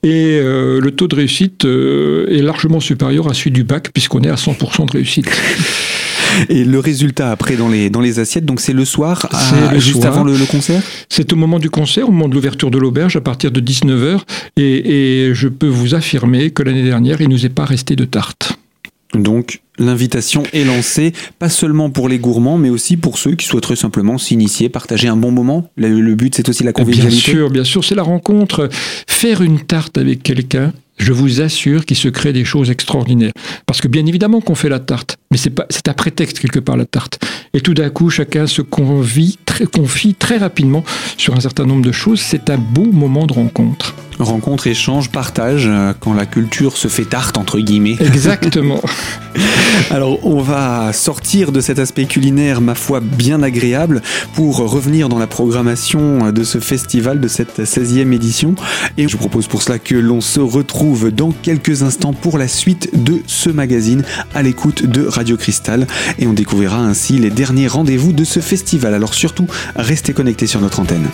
Et 0.03 0.39
euh, 0.39 0.79
le 0.79 0.91
taux 0.91 1.07
de 1.07 1.15
réussite 1.15 1.65
est 1.65 2.41
largement 2.41 2.79
supérieur 2.79 3.29
à 3.29 3.33
celui 3.33 3.51
du 3.51 3.63
bac 3.63 3.89
puisqu'on 3.93 4.21
est 4.21 4.29
à 4.29 4.35
100% 4.35 4.87
de 4.87 4.91
réussite. 4.91 5.29
Et 6.49 6.63
le 6.63 6.79
résultat 6.79 7.31
après 7.31 7.55
dans 7.55 7.69
les, 7.69 7.89
dans 7.89 8.01
les 8.01 8.19
assiettes, 8.19 8.45
donc 8.45 8.59
c'est 8.59 8.73
le 8.73 8.85
soir, 8.85 9.27
juste 9.75 10.05
avant 10.05 10.23
le, 10.23 10.37
concert 10.45 10.81
C'est 11.09 11.31
au 11.33 11.35
moment 11.35 11.59
du 11.59 11.69
concert, 11.69 12.07
au 12.09 12.11
moment 12.11 12.29
de 12.29 12.35
l'ouverture 12.35 12.71
de 12.71 12.77
l'auberge, 12.77 13.15
à 13.15 13.21
partir 13.21 13.51
de 13.51 13.59
19h. 13.59 14.19
Et, 14.57 15.27
et 15.27 15.33
je 15.33 15.47
peux 15.47 15.67
vous 15.67 15.95
affirmer 15.95 16.51
que 16.51 16.63
l'année 16.63 16.83
dernière, 16.83 17.21
il 17.21 17.27
ne 17.27 17.33
nous 17.33 17.45
est 17.45 17.49
pas 17.49 17.65
resté 17.65 17.95
de 17.95 18.05
tarte. 18.05 18.50
Donc 19.13 19.61
l'invitation 19.77 20.43
est 20.53 20.63
lancée, 20.63 21.13
pas 21.39 21.49
seulement 21.49 21.89
pour 21.89 22.07
les 22.07 22.19
gourmands, 22.19 22.57
mais 22.57 22.69
aussi 22.69 22.97
pour 22.97 23.17
ceux 23.17 23.35
qui 23.35 23.45
souhaiteraient 23.45 23.75
simplement 23.75 24.17
s'initier, 24.17 24.69
partager 24.69 25.07
un 25.07 25.17
bon 25.17 25.31
moment. 25.31 25.69
Le, 25.75 26.15
but, 26.15 26.35
c'est 26.35 26.47
aussi 26.47 26.63
la 26.63 26.73
convivialité. 26.73 27.09
Bien 27.09 27.19
sûr, 27.19 27.49
bien 27.49 27.63
sûr, 27.63 27.83
c'est 27.83 27.95
la 27.95 28.03
rencontre. 28.03 28.69
Faire 29.07 29.41
une 29.41 29.59
tarte 29.59 29.97
avec 29.97 30.23
quelqu'un, 30.23 30.71
je 30.97 31.13
vous 31.13 31.41
assure 31.41 31.85
qu'il 31.85 31.97
se 31.97 32.07
crée 32.07 32.31
des 32.31 32.45
choses 32.45 32.69
extraordinaires. 32.69 33.33
Parce 33.65 33.81
que 33.81 33.87
bien 33.87 34.05
évidemment 34.05 34.39
qu'on 34.39 34.55
fait 34.55 34.69
la 34.69 34.79
tarte, 34.79 35.17
mais 35.31 35.37
c'est 35.37 35.49
pas, 35.49 35.65
c'est 35.69 35.87
un 35.87 35.93
prétexte 35.93 36.39
quelque 36.39 36.59
part 36.59 36.77
la 36.77 36.85
tarte. 36.85 37.19
Et 37.53 37.61
tout 37.61 37.73
d'un 37.73 37.89
coup, 37.89 38.09
chacun 38.09 38.47
se 38.47 38.61
confie 38.61 39.37
très, 39.45 39.65
confie 39.65 40.13
très 40.13 40.37
rapidement 40.37 40.83
sur 41.17 41.35
un 41.35 41.39
certain 41.39 41.65
nombre 41.65 41.83
de 41.83 41.91
choses. 41.91 42.21
C'est 42.21 42.49
un 42.49 42.57
beau 42.57 42.85
moment 42.85 43.25
de 43.25 43.33
rencontre. 43.33 43.95
Rencontre, 44.21 44.67
échange, 44.67 45.09
partage, 45.09 45.65
euh, 45.67 45.93
quand 45.99 46.13
la 46.13 46.27
culture 46.27 46.77
se 46.77 46.87
fait 46.87 47.05
tarte, 47.05 47.37
entre 47.37 47.59
guillemets. 47.59 47.97
Exactement. 47.99 48.79
Alors, 49.89 50.25
on 50.25 50.41
va 50.41 50.93
sortir 50.93 51.51
de 51.51 51.59
cet 51.59 51.79
aspect 51.79 52.05
culinaire, 52.05 52.61
ma 52.61 52.75
foi, 52.75 52.99
bien 52.99 53.41
agréable, 53.41 54.01
pour 54.35 54.57
revenir 54.57 55.09
dans 55.09 55.17
la 55.17 55.25
programmation 55.25 56.31
de 56.31 56.43
ce 56.43 56.59
festival, 56.59 57.19
de 57.19 57.27
cette 57.27 57.59
16e 57.59 58.13
édition. 58.13 58.53
Et 58.97 59.07
je 59.07 59.17
propose 59.17 59.47
pour 59.47 59.63
cela 59.63 59.79
que 59.79 59.95
l'on 59.95 60.21
se 60.21 60.39
retrouve 60.39 61.11
dans 61.11 61.31
quelques 61.31 61.81
instants 61.81 62.13
pour 62.13 62.37
la 62.37 62.47
suite 62.47 62.89
de 63.03 63.21
ce 63.25 63.49
magazine 63.49 64.03
à 64.35 64.43
l'écoute 64.43 64.85
de 64.85 65.05
Radio 65.05 65.35
Cristal. 65.35 65.87
Et 66.19 66.27
on 66.27 66.33
découvrira 66.33 66.77
ainsi 66.77 67.17
les 67.17 67.31
derniers 67.31 67.67
rendez-vous 67.67 68.13
de 68.13 68.23
ce 68.23 68.39
festival. 68.39 68.93
Alors 68.93 69.13
surtout, 69.13 69.47
restez 69.75 70.13
connectés 70.13 70.47
sur 70.47 70.61
notre 70.61 70.79
antenne. 70.79 71.07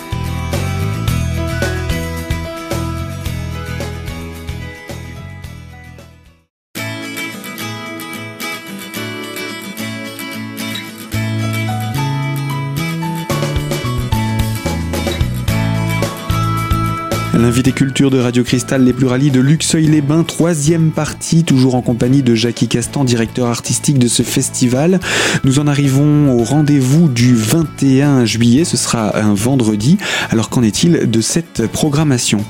L'invité 17.38 17.72
culture 17.72 18.10
de 18.10 18.17
Radio 18.17 18.44
Cristal, 18.44 18.84
les 18.84 18.94
pluralies 18.94 19.29
de 19.29 19.39
Luxeuil-les-Bains, 19.39 20.24
troisième 20.24 20.89
partie, 20.89 21.44
toujours 21.44 21.75
en 21.75 21.84
compagnie 21.84 22.24
de 22.24 22.34
Jackie 22.34 22.67
Castan, 22.67 23.03
directeur 23.03 23.46
artistique 23.46 24.00
de 24.00 24.08
ce 24.08 24.24
festival. 24.24 25.00
Nous 25.44 25.60
en 25.60 25.67
arrivons 25.67 26.32
au 26.36 26.44
rendez-vous 26.44 27.08
du 27.08 27.36
21 27.36 28.25
juillet, 28.25 28.65
ce 28.65 28.75
sera 28.75 29.15
un 29.20 29.36
vendredi. 29.36 30.00
Alors 30.32 30.50
qu'en 30.50 30.63
est-il 30.63 31.12
de 31.12 31.22
cette 31.22 31.67
programmation? 31.67 32.44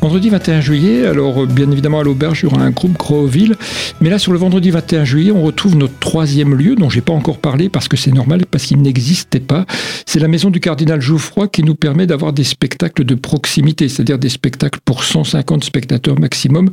Vendredi 0.00 0.30
21 0.30 0.62
juillet, 0.62 1.06
alors 1.06 1.46
bien 1.46 1.70
évidemment 1.70 2.00
à 2.00 2.02
l'auberge, 2.02 2.40
il 2.40 2.44
y 2.44 2.46
aura 2.46 2.62
un 2.62 2.70
groupe 2.70 2.96
Grosville. 2.96 3.56
Mais 4.00 4.08
là, 4.08 4.18
sur 4.18 4.32
le 4.32 4.38
vendredi 4.38 4.70
21 4.70 5.04
juillet, 5.04 5.30
on 5.30 5.42
retrouve 5.42 5.76
notre 5.76 5.98
troisième 5.98 6.54
lieu 6.54 6.74
dont 6.74 6.88
j'ai 6.88 7.02
pas 7.02 7.12
encore 7.12 7.36
parlé 7.36 7.68
parce 7.68 7.86
que 7.86 7.98
c'est 7.98 8.10
normal, 8.10 8.46
parce 8.50 8.64
qu'il 8.64 8.80
n'existait 8.80 9.40
pas. 9.40 9.66
C'est 10.06 10.18
la 10.18 10.28
maison 10.28 10.48
du 10.48 10.58
cardinal 10.58 11.02
Jouffroy 11.02 11.48
qui 11.48 11.62
nous 11.62 11.74
permet 11.74 12.06
d'avoir 12.06 12.32
des 12.32 12.44
spectacles 12.44 13.04
de 13.04 13.14
proximité, 13.14 13.90
c'est-à-dire 13.90 14.18
des 14.18 14.30
spectacles 14.30 14.80
pour 14.86 15.04
150 15.04 15.64
spectateurs 15.64 16.18
maximum, 16.18 16.70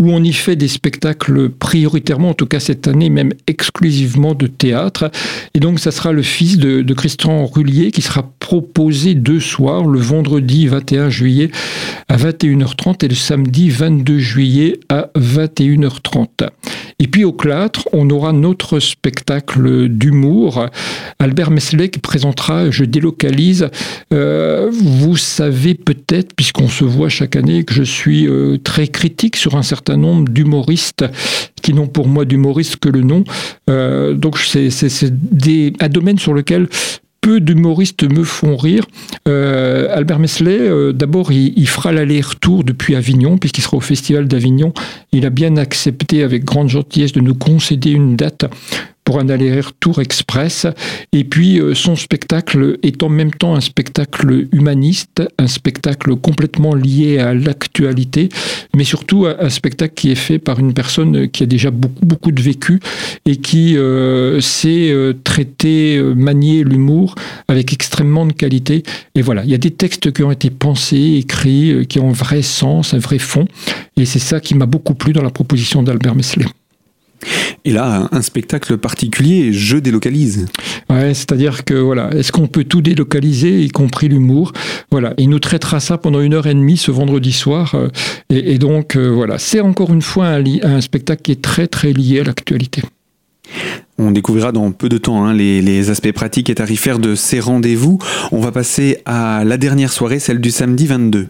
où 0.00 0.12
on 0.12 0.22
y 0.22 0.32
fait 0.32 0.54
des 0.54 0.68
spectacles 0.68 1.48
prioritairement, 1.48 2.30
en 2.30 2.34
tout 2.34 2.46
cas 2.46 2.60
cette 2.60 2.86
année, 2.86 3.10
même 3.10 3.32
exclusivement 3.48 4.34
de 4.34 4.46
théâtre. 4.46 5.10
Et 5.54 5.58
donc, 5.58 5.80
ça 5.80 5.90
sera 5.90 6.12
le 6.12 6.22
fils 6.22 6.58
de, 6.58 6.82
de 6.82 6.94
Christian 6.94 7.44
Rullier 7.44 7.90
qui 7.90 8.02
sera 8.02 8.30
proposé 8.38 9.14
deux 9.14 9.40
soirs, 9.40 9.84
le 9.84 9.98
vendredi 9.98 10.68
21 10.68 11.10
juillet 11.10 11.50
à 12.08 12.16
21h 12.16 12.67
30 12.76 13.04
et 13.04 13.08
le 13.08 13.14
samedi 13.14 13.70
22 13.70 14.18
juillet 14.18 14.80
à 14.88 15.10
21h30. 15.16 16.48
Et 17.00 17.06
puis 17.06 17.24
au 17.24 17.32
Clatre, 17.32 17.88
on 17.92 18.10
aura 18.10 18.32
notre 18.32 18.80
spectacle 18.80 19.88
d'humour. 19.88 20.66
Albert 21.20 21.52
Messelet 21.52 21.90
qui 21.90 22.00
présentera 22.00 22.70
Je 22.70 22.84
délocalise. 22.84 23.68
Euh, 24.12 24.68
vous 24.72 25.16
savez 25.16 25.74
peut-être, 25.74 26.34
puisqu'on 26.34 26.68
se 26.68 26.84
voit 26.84 27.08
chaque 27.08 27.36
année, 27.36 27.62
que 27.62 27.74
je 27.74 27.84
suis 27.84 28.26
euh, 28.26 28.58
très 28.58 28.88
critique 28.88 29.36
sur 29.36 29.56
un 29.56 29.62
certain 29.62 29.96
nombre 29.96 30.28
d'humoristes 30.28 31.04
qui 31.62 31.72
n'ont 31.72 31.86
pour 31.86 32.08
moi 32.08 32.24
d'humoristes 32.24 32.76
que 32.76 32.88
le 32.88 33.02
nom. 33.02 33.22
Euh, 33.70 34.14
donc 34.14 34.38
c'est 34.38 34.68
un 35.80 35.88
domaine 35.88 36.18
sur 36.18 36.34
lequel 36.34 36.68
d'humoristes 37.36 38.04
me 38.04 38.24
font 38.24 38.56
rire. 38.56 38.84
Euh, 39.26 39.94
Albert 39.94 40.18
Mesley, 40.18 40.58
euh, 40.58 40.92
d'abord, 40.92 41.32
il, 41.32 41.68
fera 41.68 41.92
l'aller-retour 41.92 42.64
depuis 42.64 42.96
Avignon, 42.96 43.38
puisqu'il 43.38 43.62
sera 43.62 43.76
au 43.76 43.80
Festival 43.80 44.26
d'Avignon. 44.26 44.72
Il 45.12 45.26
a 45.26 45.30
bien 45.30 45.56
accepté, 45.56 46.22
avec 46.22 46.44
grande 46.44 46.68
gentillesse, 46.68 47.12
de 47.12 47.20
nous 47.20 47.34
concéder 47.34 47.90
une 47.90 48.16
date 48.16 48.46
pour 49.08 49.20
un 49.20 49.30
aller-retour 49.30 50.02
express. 50.02 50.66
Et 51.14 51.24
puis 51.24 51.58
euh, 51.58 51.74
son 51.74 51.96
spectacle 51.96 52.76
est 52.82 53.02
en 53.02 53.08
même 53.08 53.30
temps 53.30 53.54
un 53.54 53.62
spectacle 53.62 54.48
humaniste, 54.52 55.22
un 55.38 55.46
spectacle 55.46 56.14
complètement 56.16 56.74
lié 56.74 57.18
à 57.18 57.32
l'actualité, 57.32 58.28
mais 58.76 58.84
surtout 58.84 59.24
un 59.26 59.48
spectacle 59.48 59.94
qui 59.94 60.10
est 60.10 60.14
fait 60.14 60.38
par 60.38 60.58
une 60.58 60.74
personne 60.74 61.30
qui 61.30 61.42
a 61.42 61.46
déjà 61.46 61.70
beaucoup, 61.70 62.04
beaucoup 62.04 62.32
de 62.32 62.42
vécu 62.42 62.80
et 63.24 63.36
qui 63.36 63.78
euh, 63.78 64.42
sait 64.42 64.90
euh, 64.90 65.14
traiter, 65.24 65.98
manier 66.14 66.62
l'humour 66.62 67.14
avec 67.48 67.72
extrêmement 67.72 68.26
de 68.26 68.34
qualité. 68.34 68.82
Et 69.14 69.22
voilà, 69.22 69.42
il 69.42 69.50
y 69.50 69.54
a 69.54 69.58
des 69.58 69.70
textes 69.70 70.12
qui 70.12 70.22
ont 70.22 70.32
été 70.32 70.50
pensés, 70.50 71.14
écrits, 71.16 71.86
qui 71.88 71.98
ont 71.98 72.10
un 72.10 72.12
vrai 72.12 72.42
sens, 72.42 72.92
un 72.92 72.98
vrai 72.98 73.18
fond. 73.18 73.46
Et 73.96 74.04
c'est 74.04 74.18
ça 74.18 74.38
qui 74.38 74.54
m'a 74.54 74.66
beaucoup 74.66 74.92
plu 74.92 75.14
dans 75.14 75.22
la 75.22 75.30
proposition 75.30 75.82
d'Albert 75.82 76.14
Mesley. 76.14 76.44
Et 77.64 77.72
là, 77.72 78.08
un 78.12 78.22
spectacle 78.22 78.78
particulier, 78.78 79.52
je 79.52 79.76
délocalise. 79.76 80.46
Ouais, 80.88 81.14
c'est-à-dire 81.14 81.64
que 81.64 81.74
voilà, 81.74 82.10
est-ce 82.14 82.32
qu'on 82.32 82.46
peut 82.46 82.64
tout 82.64 82.80
délocaliser, 82.80 83.62
y 83.62 83.68
compris 83.68 84.08
l'humour? 84.08 84.52
Voilà, 84.90 85.14
il 85.18 85.28
nous 85.28 85.38
traitera 85.38 85.80
ça 85.80 85.98
pendant 85.98 86.20
une 86.20 86.34
heure 86.34 86.46
et 86.46 86.54
demie 86.54 86.76
ce 86.76 86.90
vendredi 86.90 87.32
soir. 87.32 87.74
Euh, 87.74 87.88
et, 88.30 88.58
donc 88.58 88.96
euh, 88.96 89.08
voilà, 89.08 89.38
c'est 89.38 89.60
encore 89.60 89.92
une 89.92 90.02
fois 90.02 90.28
un, 90.28 90.44
un 90.62 90.80
spectacle 90.80 91.22
qui 91.22 91.32
est 91.32 91.42
très 91.42 91.66
très 91.66 91.92
lié 91.92 92.20
à 92.20 92.24
l'actualité. 92.24 92.82
On 94.00 94.12
découvrira 94.12 94.52
dans 94.52 94.70
peu 94.70 94.88
de 94.88 94.96
temps 94.96 95.24
hein, 95.24 95.34
les, 95.34 95.90
aspects 95.90 96.12
pratiques 96.12 96.50
et 96.50 96.54
tarifaires 96.54 97.00
de 97.00 97.16
ces 97.16 97.40
rendez-vous. 97.40 97.98
On 98.30 98.40
va 98.40 98.52
passer 98.52 98.98
à 99.04 99.42
la 99.44 99.56
dernière 99.56 99.92
soirée, 99.92 100.20
celle 100.20 100.40
du 100.40 100.52
samedi 100.52 100.86
22. 100.86 101.28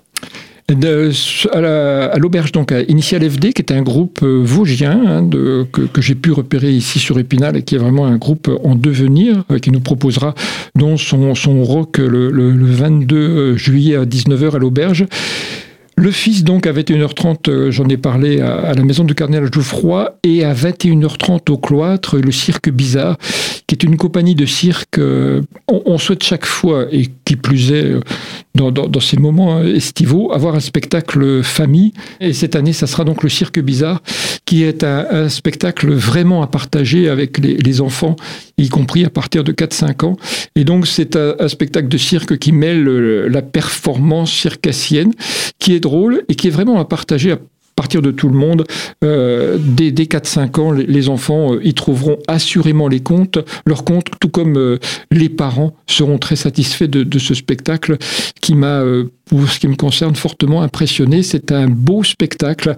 À 0.70 2.18
l'auberge 2.18 2.52
donc 2.52 2.72
à 2.72 2.82
Initial 2.82 3.28
FD 3.28 3.52
qui 3.54 3.62
est 3.62 3.72
un 3.72 3.82
groupe 3.82 4.20
euh, 4.22 4.42
vosgien 4.44 5.00
hein, 5.06 5.28
que, 5.72 6.02
j'ai 6.02 6.14
pu 6.14 6.30
repérer 6.32 6.70
ici 6.70 6.98
sur 6.98 7.18
Épinal 7.18 7.56
et 7.56 7.62
qui 7.62 7.74
est 7.74 7.78
vraiment 7.78 8.06
un 8.06 8.16
groupe 8.16 8.50
en 8.62 8.74
devenir 8.74 9.44
euh, 9.50 9.58
qui 9.58 9.70
nous 9.70 9.80
proposera 9.80 10.34
donc 10.74 11.00
son, 11.00 11.64
rock 11.64 11.98
le, 11.98 12.30
le 12.30 12.66
22 12.66 13.56
juillet 13.56 13.96
à 13.96 14.04
19h 14.04 14.56
à 14.56 14.58
l'auberge 14.58 15.06
le 15.98 16.12
fils, 16.12 16.44
donc, 16.44 16.68
à 16.68 16.72
21h30, 16.72 17.50
euh, 17.50 17.70
j'en 17.72 17.88
ai 17.88 17.96
parlé 17.96 18.40
à, 18.40 18.72
la 18.72 18.84
maison 18.84 19.02
du 19.02 19.16
cardinal 19.16 19.52
Jouffroy, 19.52 20.16
et 20.22 20.44
à 20.44 20.54
21h30 20.54 21.50
au 21.50 21.58
cloître, 21.58 22.18
le 22.18 22.30
Cirque 22.30 22.70
Bizarre, 22.70 23.16
qui 23.66 23.74
est 23.74 23.82
une 23.82 23.96
compagnie 23.96 24.36
de 24.36 24.46
cirque. 24.46 24.98
Euh, 24.98 25.42
on, 25.66 25.98
souhaite 25.98 26.22
chaque 26.22 26.46
fois, 26.46 26.86
et 26.92 27.08
qui 27.24 27.34
plus 27.34 27.72
est, 27.72 27.96
euh, 28.60 28.70
dans, 28.70 29.00
ces 29.00 29.16
moments 29.16 29.62
estivaux, 29.62 30.32
avoir 30.32 30.54
un 30.54 30.60
spectacle 30.60 31.42
famille. 31.42 31.92
Et 32.20 32.32
cette 32.32 32.56
année, 32.56 32.72
ça 32.72 32.86
sera 32.86 33.04
donc 33.04 33.22
le 33.22 33.28
Cirque 33.28 33.60
Bizarre, 33.60 34.02
qui 34.44 34.62
est 34.62 34.84
un, 34.84 35.28
spectacle 35.28 35.92
vraiment 35.92 36.42
à 36.42 36.46
partager 36.46 37.08
avec 37.08 37.38
les, 37.38 37.80
enfants, 37.80 38.16
y 38.56 38.68
compris 38.68 39.04
à 39.04 39.10
partir 39.10 39.44
de 39.44 39.52
4-5 39.52 40.04
ans. 40.04 40.16
Et 40.56 40.64
donc, 40.64 40.86
c'est 40.86 41.16
un, 41.16 41.48
spectacle 41.48 41.88
de 41.88 41.98
cirque 41.98 42.38
qui 42.38 42.52
mêle 42.52 42.84
la 42.84 43.42
performance 43.42 44.32
circassienne, 44.32 45.12
qui 45.58 45.74
est 45.74 45.80
drôle 45.80 46.22
et 46.28 46.34
qui 46.34 46.48
est 46.48 46.50
vraiment 46.50 46.80
à 46.80 46.84
partager 46.84 47.34
partir 47.78 48.02
de 48.02 48.10
tout 48.10 48.28
le 48.28 48.36
monde. 48.36 48.64
Euh, 49.04 49.56
dès, 49.60 49.92
4-5 49.92 50.60
ans, 50.60 50.72
les, 50.72 51.08
enfants 51.08 51.54
euh, 51.54 51.60
y 51.62 51.74
trouveront 51.74 52.18
assurément 52.26 52.88
les 52.88 52.98
comptes, 52.98 53.38
leurs 53.66 53.84
comptes, 53.84 54.08
tout 54.18 54.28
comme 54.28 54.58
euh, 54.58 54.78
les 55.12 55.28
parents 55.28 55.76
seront 55.86 56.18
très 56.18 56.34
satisfaits 56.34 56.88
de, 56.88 57.18
ce 57.20 57.34
spectacle 57.34 57.96
qui 58.40 58.56
m'a, 58.56 58.82
pour 59.26 59.48
ce 59.48 59.60
qui 59.60 59.68
me 59.68 59.76
concerne, 59.76 60.16
fortement 60.16 60.62
impressionné. 60.62 61.22
C'est 61.22 61.52
un 61.52 61.68
beau 61.68 62.02
spectacle 62.02 62.74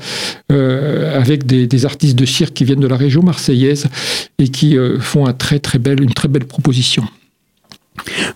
avec 0.51 1.47
des, 1.47 1.87
artistes 1.87 2.19
de 2.19 2.27
cirque 2.27 2.53
qui 2.55 2.65
viennent 2.65 2.81
de 2.81 2.87
la 2.87 2.97
région 2.97 3.23
marseillaise 3.23 3.87
et 4.39 4.49
qui 4.49 4.77
font 5.01 5.27
une 5.27 5.35
très 6.15 6.29
belle 6.29 6.47
proposition. 6.47 7.05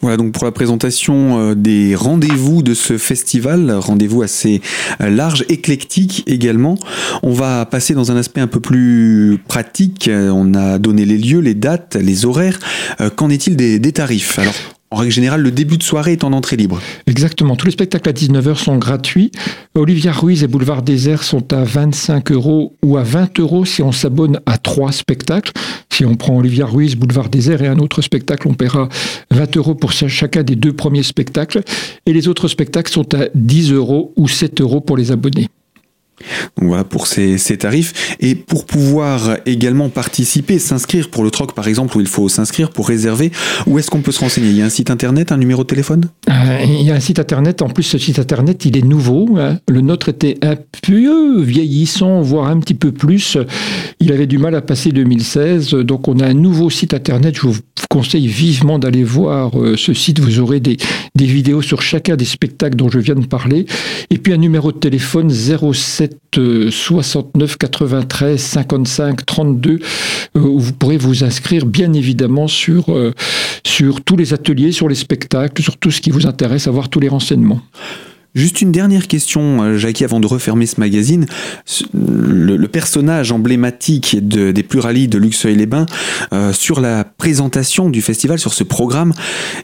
Voilà 0.00 0.16
donc 0.16 0.32
pour 0.32 0.44
la 0.44 0.52
présentation 0.52 1.38
euh, 1.38 1.54
des 1.54 1.94
rendez-vous 1.94 2.62
de 2.62 2.74
ce 2.74 2.98
festival, 2.98 3.70
rendez-vous 3.72 4.22
assez 4.22 4.60
euh, 5.00 5.08
large, 5.08 5.44
éclectique 5.48 6.24
également. 6.26 6.78
On 7.22 7.32
va 7.32 7.64
passer 7.64 7.94
dans 7.94 8.12
un 8.12 8.16
aspect 8.16 8.40
un 8.40 8.46
peu 8.46 8.60
plus 8.60 9.38
pratique. 9.48 10.08
Euh, 10.08 10.30
on 10.30 10.54
a 10.54 10.78
donné 10.78 11.04
les 11.04 11.18
lieux, 11.18 11.40
les 11.40 11.54
dates, 11.54 11.96
les 11.96 12.26
horaires. 12.26 12.58
Qu'en 13.16 13.30
est-il 13.30 13.56
des, 13.56 13.78
des 13.78 13.92
tarifs? 13.92 14.38
Alors 14.38 14.54
en 14.94 14.98
règle 14.98 15.12
générale, 15.12 15.42
le 15.42 15.50
début 15.50 15.76
de 15.76 15.82
soirée 15.82 16.12
est 16.12 16.22
en 16.22 16.32
entrée 16.32 16.56
libre. 16.56 16.80
Exactement. 17.08 17.56
Tous 17.56 17.66
les 17.66 17.72
spectacles 17.72 18.08
à 18.08 18.12
19h 18.12 18.54
sont 18.54 18.76
gratuits. 18.76 19.32
Olivia 19.74 20.12
Ruiz 20.12 20.44
et 20.44 20.46
Boulevard 20.46 20.82
Désert 20.82 21.24
sont 21.24 21.52
à 21.52 21.64
25 21.64 22.30
euros 22.30 22.76
ou 22.84 22.96
à 22.96 23.02
20 23.02 23.40
euros 23.40 23.64
si 23.64 23.82
on 23.82 23.90
s'abonne 23.90 24.40
à 24.46 24.56
trois 24.56 24.92
spectacles. 24.92 25.50
Si 25.90 26.04
on 26.04 26.14
prend 26.14 26.36
Olivia 26.36 26.66
Ruiz, 26.66 26.94
Boulevard 26.94 27.28
Désert 27.28 27.62
et 27.62 27.66
un 27.66 27.80
autre 27.80 28.02
spectacle, 28.02 28.46
on 28.46 28.54
paiera 28.54 28.88
20 29.32 29.56
euros 29.56 29.74
pour 29.74 29.90
chacun 29.92 30.44
des 30.44 30.54
deux 30.54 30.72
premiers 30.72 31.02
spectacles. 31.02 31.62
Et 32.06 32.12
les 32.12 32.28
autres 32.28 32.46
spectacles 32.46 32.92
sont 32.92 33.14
à 33.14 33.26
10 33.34 33.72
euros 33.72 34.12
ou 34.16 34.28
7 34.28 34.60
euros 34.60 34.80
pour 34.80 34.96
les 34.96 35.10
abonnés. 35.10 35.48
Donc 36.58 36.68
voilà 36.68 36.84
pour 36.84 37.06
ces, 37.06 37.38
tarifs. 37.58 38.16
Et 38.20 38.34
pour 38.34 38.66
pouvoir 38.66 39.36
également 39.46 39.88
participer, 39.88 40.58
s'inscrire 40.58 41.10
pour 41.10 41.24
le 41.24 41.30
troc 41.30 41.54
par 41.54 41.68
exemple, 41.68 41.96
où 41.96 42.00
il 42.00 42.06
faut 42.06 42.28
s'inscrire 42.28 42.70
pour 42.70 42.88
réserver, 42.88 43.32
où 43.66 43.78
est-ce 43.78 43.90
qu'on 43.90 44.00
peut 44.00 44.12
se 44.12 44.20
renseigner? 44.20 44.48
Il 44.48 44.56
y 44.56 44.62
a 44.62 44.66
un 44.66 44.70
site 44.70 44.90
internet, 44.90 45.32
un 45.32 45.36
numéro 45.36 45.62
de 45.62 45.68
téléphone? 45.68 46.06
Euh, 46.28 46.58
Il 46.64 46.82
y 46.82 46.90
a 46.90 46.94
un 46.94 47.00
site 47.00 47.18
internet. 47.18 47.62
En 47.62 47.68
plus, 47.68 47.82
ce 47.82 47.98
site 47.98 48.18
internet, 48.18 48.64
il 48.64 48.76
est 48.76 48.84
nouveau. 48.84 49.36
Hein. 49.38 49.58
Le 49.68 49.80
nôtre 49.80 50.08
était 50.08 50.38
un 50.42 50.56
peu 50.82 51.42
vieillissant, 51.42 52.20
voire 52.20 52.48
un 52.48 52.58
petit 52.60 52.74
peu 52.74 52.92
plus. 52.92 53.38
Il 54.00 54.12
avait 54.12 54.26
du 54.26 54.38
mal 54.38 54.54
à 54.54 54.62
passer 54.62 54.90
2016. 54.92 55.70
Donc 55.70 56.08
on 56.08 56.18
a 56.20 56.26
un 56.26 56.34
nouveau 56.34 56.70
site 56.70 56.94
internet. 56.94 57.36
Je 57.36 57.46
vous 57.46 57.58
conseille 57.90 58.26
vivement 58.26 58.78
d'aller 58.78 59.04
voir 59.04 59.58
euh, 59.58 59.76
ce 59.76 59.94
site. 59.94 60.20
Vous 60.20 60.40
aurez 60.40 60.60
des, 60.60 60.76
des 61.14 61.26
vidéos 61.26 61.62
sur 61.62 61.82
chacun 61.82 62.16
des 62.16 62.24
spectacles 62.24 62.76
dont 62.76 62.88
je 62.88 62.98
viens 62.98 63.14
de 63.14 63.26
parler. 63.26 63.66
Et 64.10 64.18
puis 64.18 64.32
un 64.32 64.38
numéro 64.38 64.72
de 64.72 64.78
téléphone 64.78 65.30
07 65.30 66.03
69 66.70 67.56
93 67.56 68.40
55 68.40 69.26
32 69.26 69.78
où 70.34 70.58
vous 70.58 70.72
pourrez 70.72 70.96
vous 70.96 71.24
inscrire 71.24 71.66
bien 71.66 71.92
évidemment 71.92 72.48
sur, 72.48 72.92
euh, 72.92 73.12
sur 73.64 74.02
tous 74.02 74.16
les 74.16 74.32
ateliers, 74.34 74.72
sur 74.72 74.88
les 74.88 74.94
spectacles, 74.94 75.62
sur 75.62 75.76
tout 75.76 75.90
ce 75.90 76.00
qui 76.00 76.10
vous 76.10 76.26
intéresse, 76.26 76.66
avoir 76.66 76.88
tous 76.88 77.00
les 77.00 77.08
renseignements. 77.08 77.60
Juste 78.34 78.62
une 78.62 78.72
dernière 78.72 79.06
question, 79.06 79.62
euh, 79.62 79.78
Jackie, 79.78 80.02
avant 80.02 80.18
de 80.18 80.26
refermer 80.26 80.66
ce 80.66 80.80
magazine. 80.80 81.26
Le, 81.92 82.66
personnage 82.66 83.30
emblématique 83.30 84.16
de, 84.26 84.50
des 84.50 84.64
pluralies 84.64 85.06
de 85.06 85.18
Luxeuil-les-Bains, 85.18 85.86
euh, 86.32 86.52
sur 86.52 86.80
la 86.80 87.04
présentation 87.04 87.88
du 87.90 88.02
festival, 88.02 88.40
sur 88.40 88.52
ce 88.52 88.64
programme, 88.64 89.12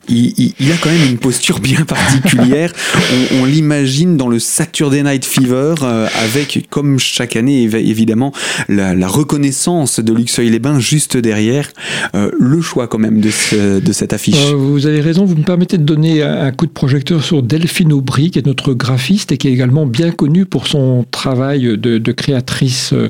il, 0.08 0.54
a 0.70 0.76
quand 0.80 0.90
même 0.90 1.10
une 1.10 1.18
posture 1.18 1.58
bien 1.58 1.84
particulière. 1.84 2.72
on, 3.40 3.44
l'imagine 3.44 4.16
dans 4.16 4.28
le 4.28 4.38
Saturday 4.38 5.02
Night 5.02 5.24
Fever, 5.24 5.74
euh, 5.82 6.06
avec, 6.22 6.68
comme 6.70 7.00
chaque 7.00 7.34
année, 7.34 7.62
évidemment, 7.62 8.32
la, 8.68 9.08
reconnaissance 9.08 9.98
de 9.98 10.12
Luxeuil-les-Bains 10.12 10.78
juste 10.78 11.16
derrière. 11.16 11.72
le 12.14 12.60
choix 12.60 12.86
quand 12.86 12.98
même 12.98 13.20
de, 13.20 13.80
de 13.80 13.92
cette 13.92 14.12
affiche. 14.12 14.52
vous 14.52 14.86
avez 14.86 15.00
raison, 15.00 15.24
vous 15.24 15.34
me 15.34 15.42
permettez 15.42 15.78
de 15.78 15.82
donner 15.82 16.22
un, 16.22 16.52
coup 16.52 16.66
de 16.66 16.70
projecteur 16.70 17.24
sur 17.24 17.42
Delphine 17.42 17.92
Aubry, 17.92 18.30
qui 18.30 18.38
est 18.38 18.46
notre 18.46 18.59
graphiste 18.68 19.32
et 19.32 19.38
qui 19.38 19.48
est 19.48 19.52
également 19.52 19.86
bien 19.86 20.10
connue 20.10 20.44
pour 20.44 20.66
son 20.66 21.04
travail 21.10 21.78
de, 21.78 22.12
créatrice 22.12 22.92
euh, 22.92 23.08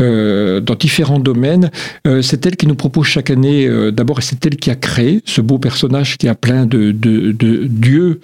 euh, 0.00 0.60
dans 0.60 0.74
différents 0.74 1.18
domaines. 1.18 1.70
Euh, 2.06 2.22
c'est 2.22 2.44
elle 2.46 2.56
qui 2.56 2.66
nous 2.66 2.74
propose 2.74 3.06
chaque 3.06 3.30
année, 3.30 3.68
d'abord, 3.92 4.22
c'est 4.22 4.44
elle 4.46 4.56
qui 4.56 4.70
a 4.70 4.74
créé 4.74 5.20
ce 5.24 5.40
beau 5.40 5.58
personnage 5.58 6.16
qui 6.16 6.28
a 6.28 6.34
plein 6.34 6.66
de, 6.66 6.92
de, 6.92 7.32
de 7.32 7.64
dieux 7.64 8.20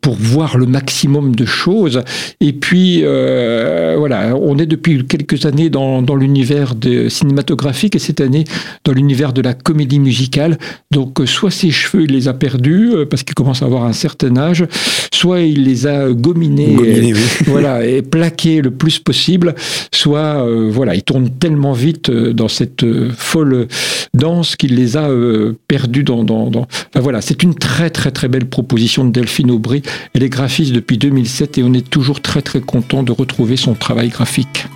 pour 0.00 0.14
voir 0.14 0.56
le 0.56 0.66
maximum 0.66 1.34
de 1.34 1.44
choses. 1.44 2.00
Et 2.40 2.52
puis, 2.52 3.02
voilà, 3.02 4.34
on 4.36 4.58
est 4.58 4.66
depuis 4.66 5.04
quelques 5.06 5.44
années 5.46 5.70
dans, 5.70 6.02
dans 6.02 6.16
l'univers 6.16 6.74
cinématographique 7.08 7.96
et 7.96 7.98
cette 7.98 8.20
année 8.20 8.44
dans 8.84 8.92
l'univers 8.92 9.32
de 9.32 9.42
la 9.42 9.54
comédie 9.54 10.00
musicale. 10.00 10.58
Donc, 10.90 11.20
soit 11.26 11.50
ses 11.50 11.70
cheveux, 11.70 12.04
il 12.04 12.12
les 12.12 12.28
a 12.28 12.34
perdus 12.34 12.92
parce 13.10 13.22
qu'il 13.22 13.34
commence 13.34 13.62
à 13.62 13.66
avoir 13.66 13.84
un 13.84 13.92
certain 13.92 14.36
âge, 14.36 14.64
soit 15.12 15.41
il 15.48 15.64
les 15.64 15.86
a 15.86 16.10
gominés, 16.10 16.76
et, 16.84 17.12
voilà, 17.46 17.86
et 17.86 18.02
plaqués 18.02 18.60
le 18.60 18.70
plus 18.70 18.98
possible, 18.98 19.54
soit 19.92 20.46
euh, 20.46 20.70
voilà, 20.70 20.94
il 20.94 21.02
tourne 21.02 21.30
tellement 21.30 21.72
vite 21.72 22.10
euh, 22.10 22.32
dans 22.32 22.48
cette 22.48 22.84
euh, 22.84 23.10
folle 23.16 23.68
danse 24.14 24.56
qu'il 24.56 24.74
les 24.74 24.96
a 24.96 25.08
perdus 25.68 26.04
dans. 26.04 26.24
dans, 26.24 26.66
voilà, 26.94 27.20
c'est 27.20 27.42
une 27.42 27.54
très 27.54 27.90
très 27.90 28.10
très 28.10 28.28
belle 28.28 28.46
proposition 28.46 29.04
de 29.04 29.10
Delphine 29.10 29.50
Aubry. 29.50 29.82
Elle 30.14 30.22
est 30.22 30.28
graphiste 30.28 30.72
depuis 30.72 30.98
2007 30.98 31.58
et 31.58 31.62
on 31.62 31.72
est 31.72 31.88
toujours 31.88 32.20
très 32.20 32.42
très 32.42 32.60
content 32.60 33.02
de 33.02 33.12
retrouver 33.12 33.56
son 33.56 33.74
travail 33.74 34.08
graphique. 34.08 34.66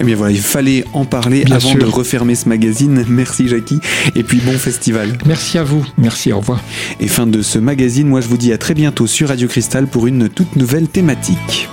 Eh 0.00 0.04
bien 0.04 0.16
voilà, 0.16 0.32
il 0.32 0.40
fallait 0.40 0.84
en 0.92 1.04
parler 1.04 1.44
avant 1.50 1.74
de 1.74 1.84
refermer 1.84 2.34
ce 2.34 2.48
magazine. 2.48 3.04
Merci 3.08 3.48
Jackie. 3.48 3.80
Et 4.14 4.22
puis 4.22 4.40
bon 4.40 4.58
festival. 4.58 5.18
Merci 5.26 5.58
à 5.58 5.64
vous. 5.64 5.84
Merci, 5.98 6.32
au 6.32 6.38
revoir. 6.38 6.60
Et 7.00 7.08
fin 7.08 7.26
de 7.26 7.42
ce 7.42 7.58
magazine, 7.58 8.08
moi 8.08 8.20
je 8.20 8.28
vous 8.28 8.36
dis 8.36 8.52
à 8.52 8.58
très 8.58 8.74
bientôt 8.74 9.06
sur 9.06 9.28
Radio 9.28 9.48
Cristal 9.48 9.86
pour 9.86 10.06
une 10.06 10.28
toute 10.28 10.56
nouvelle 10.56 10.88
thématique. 10.88 11.68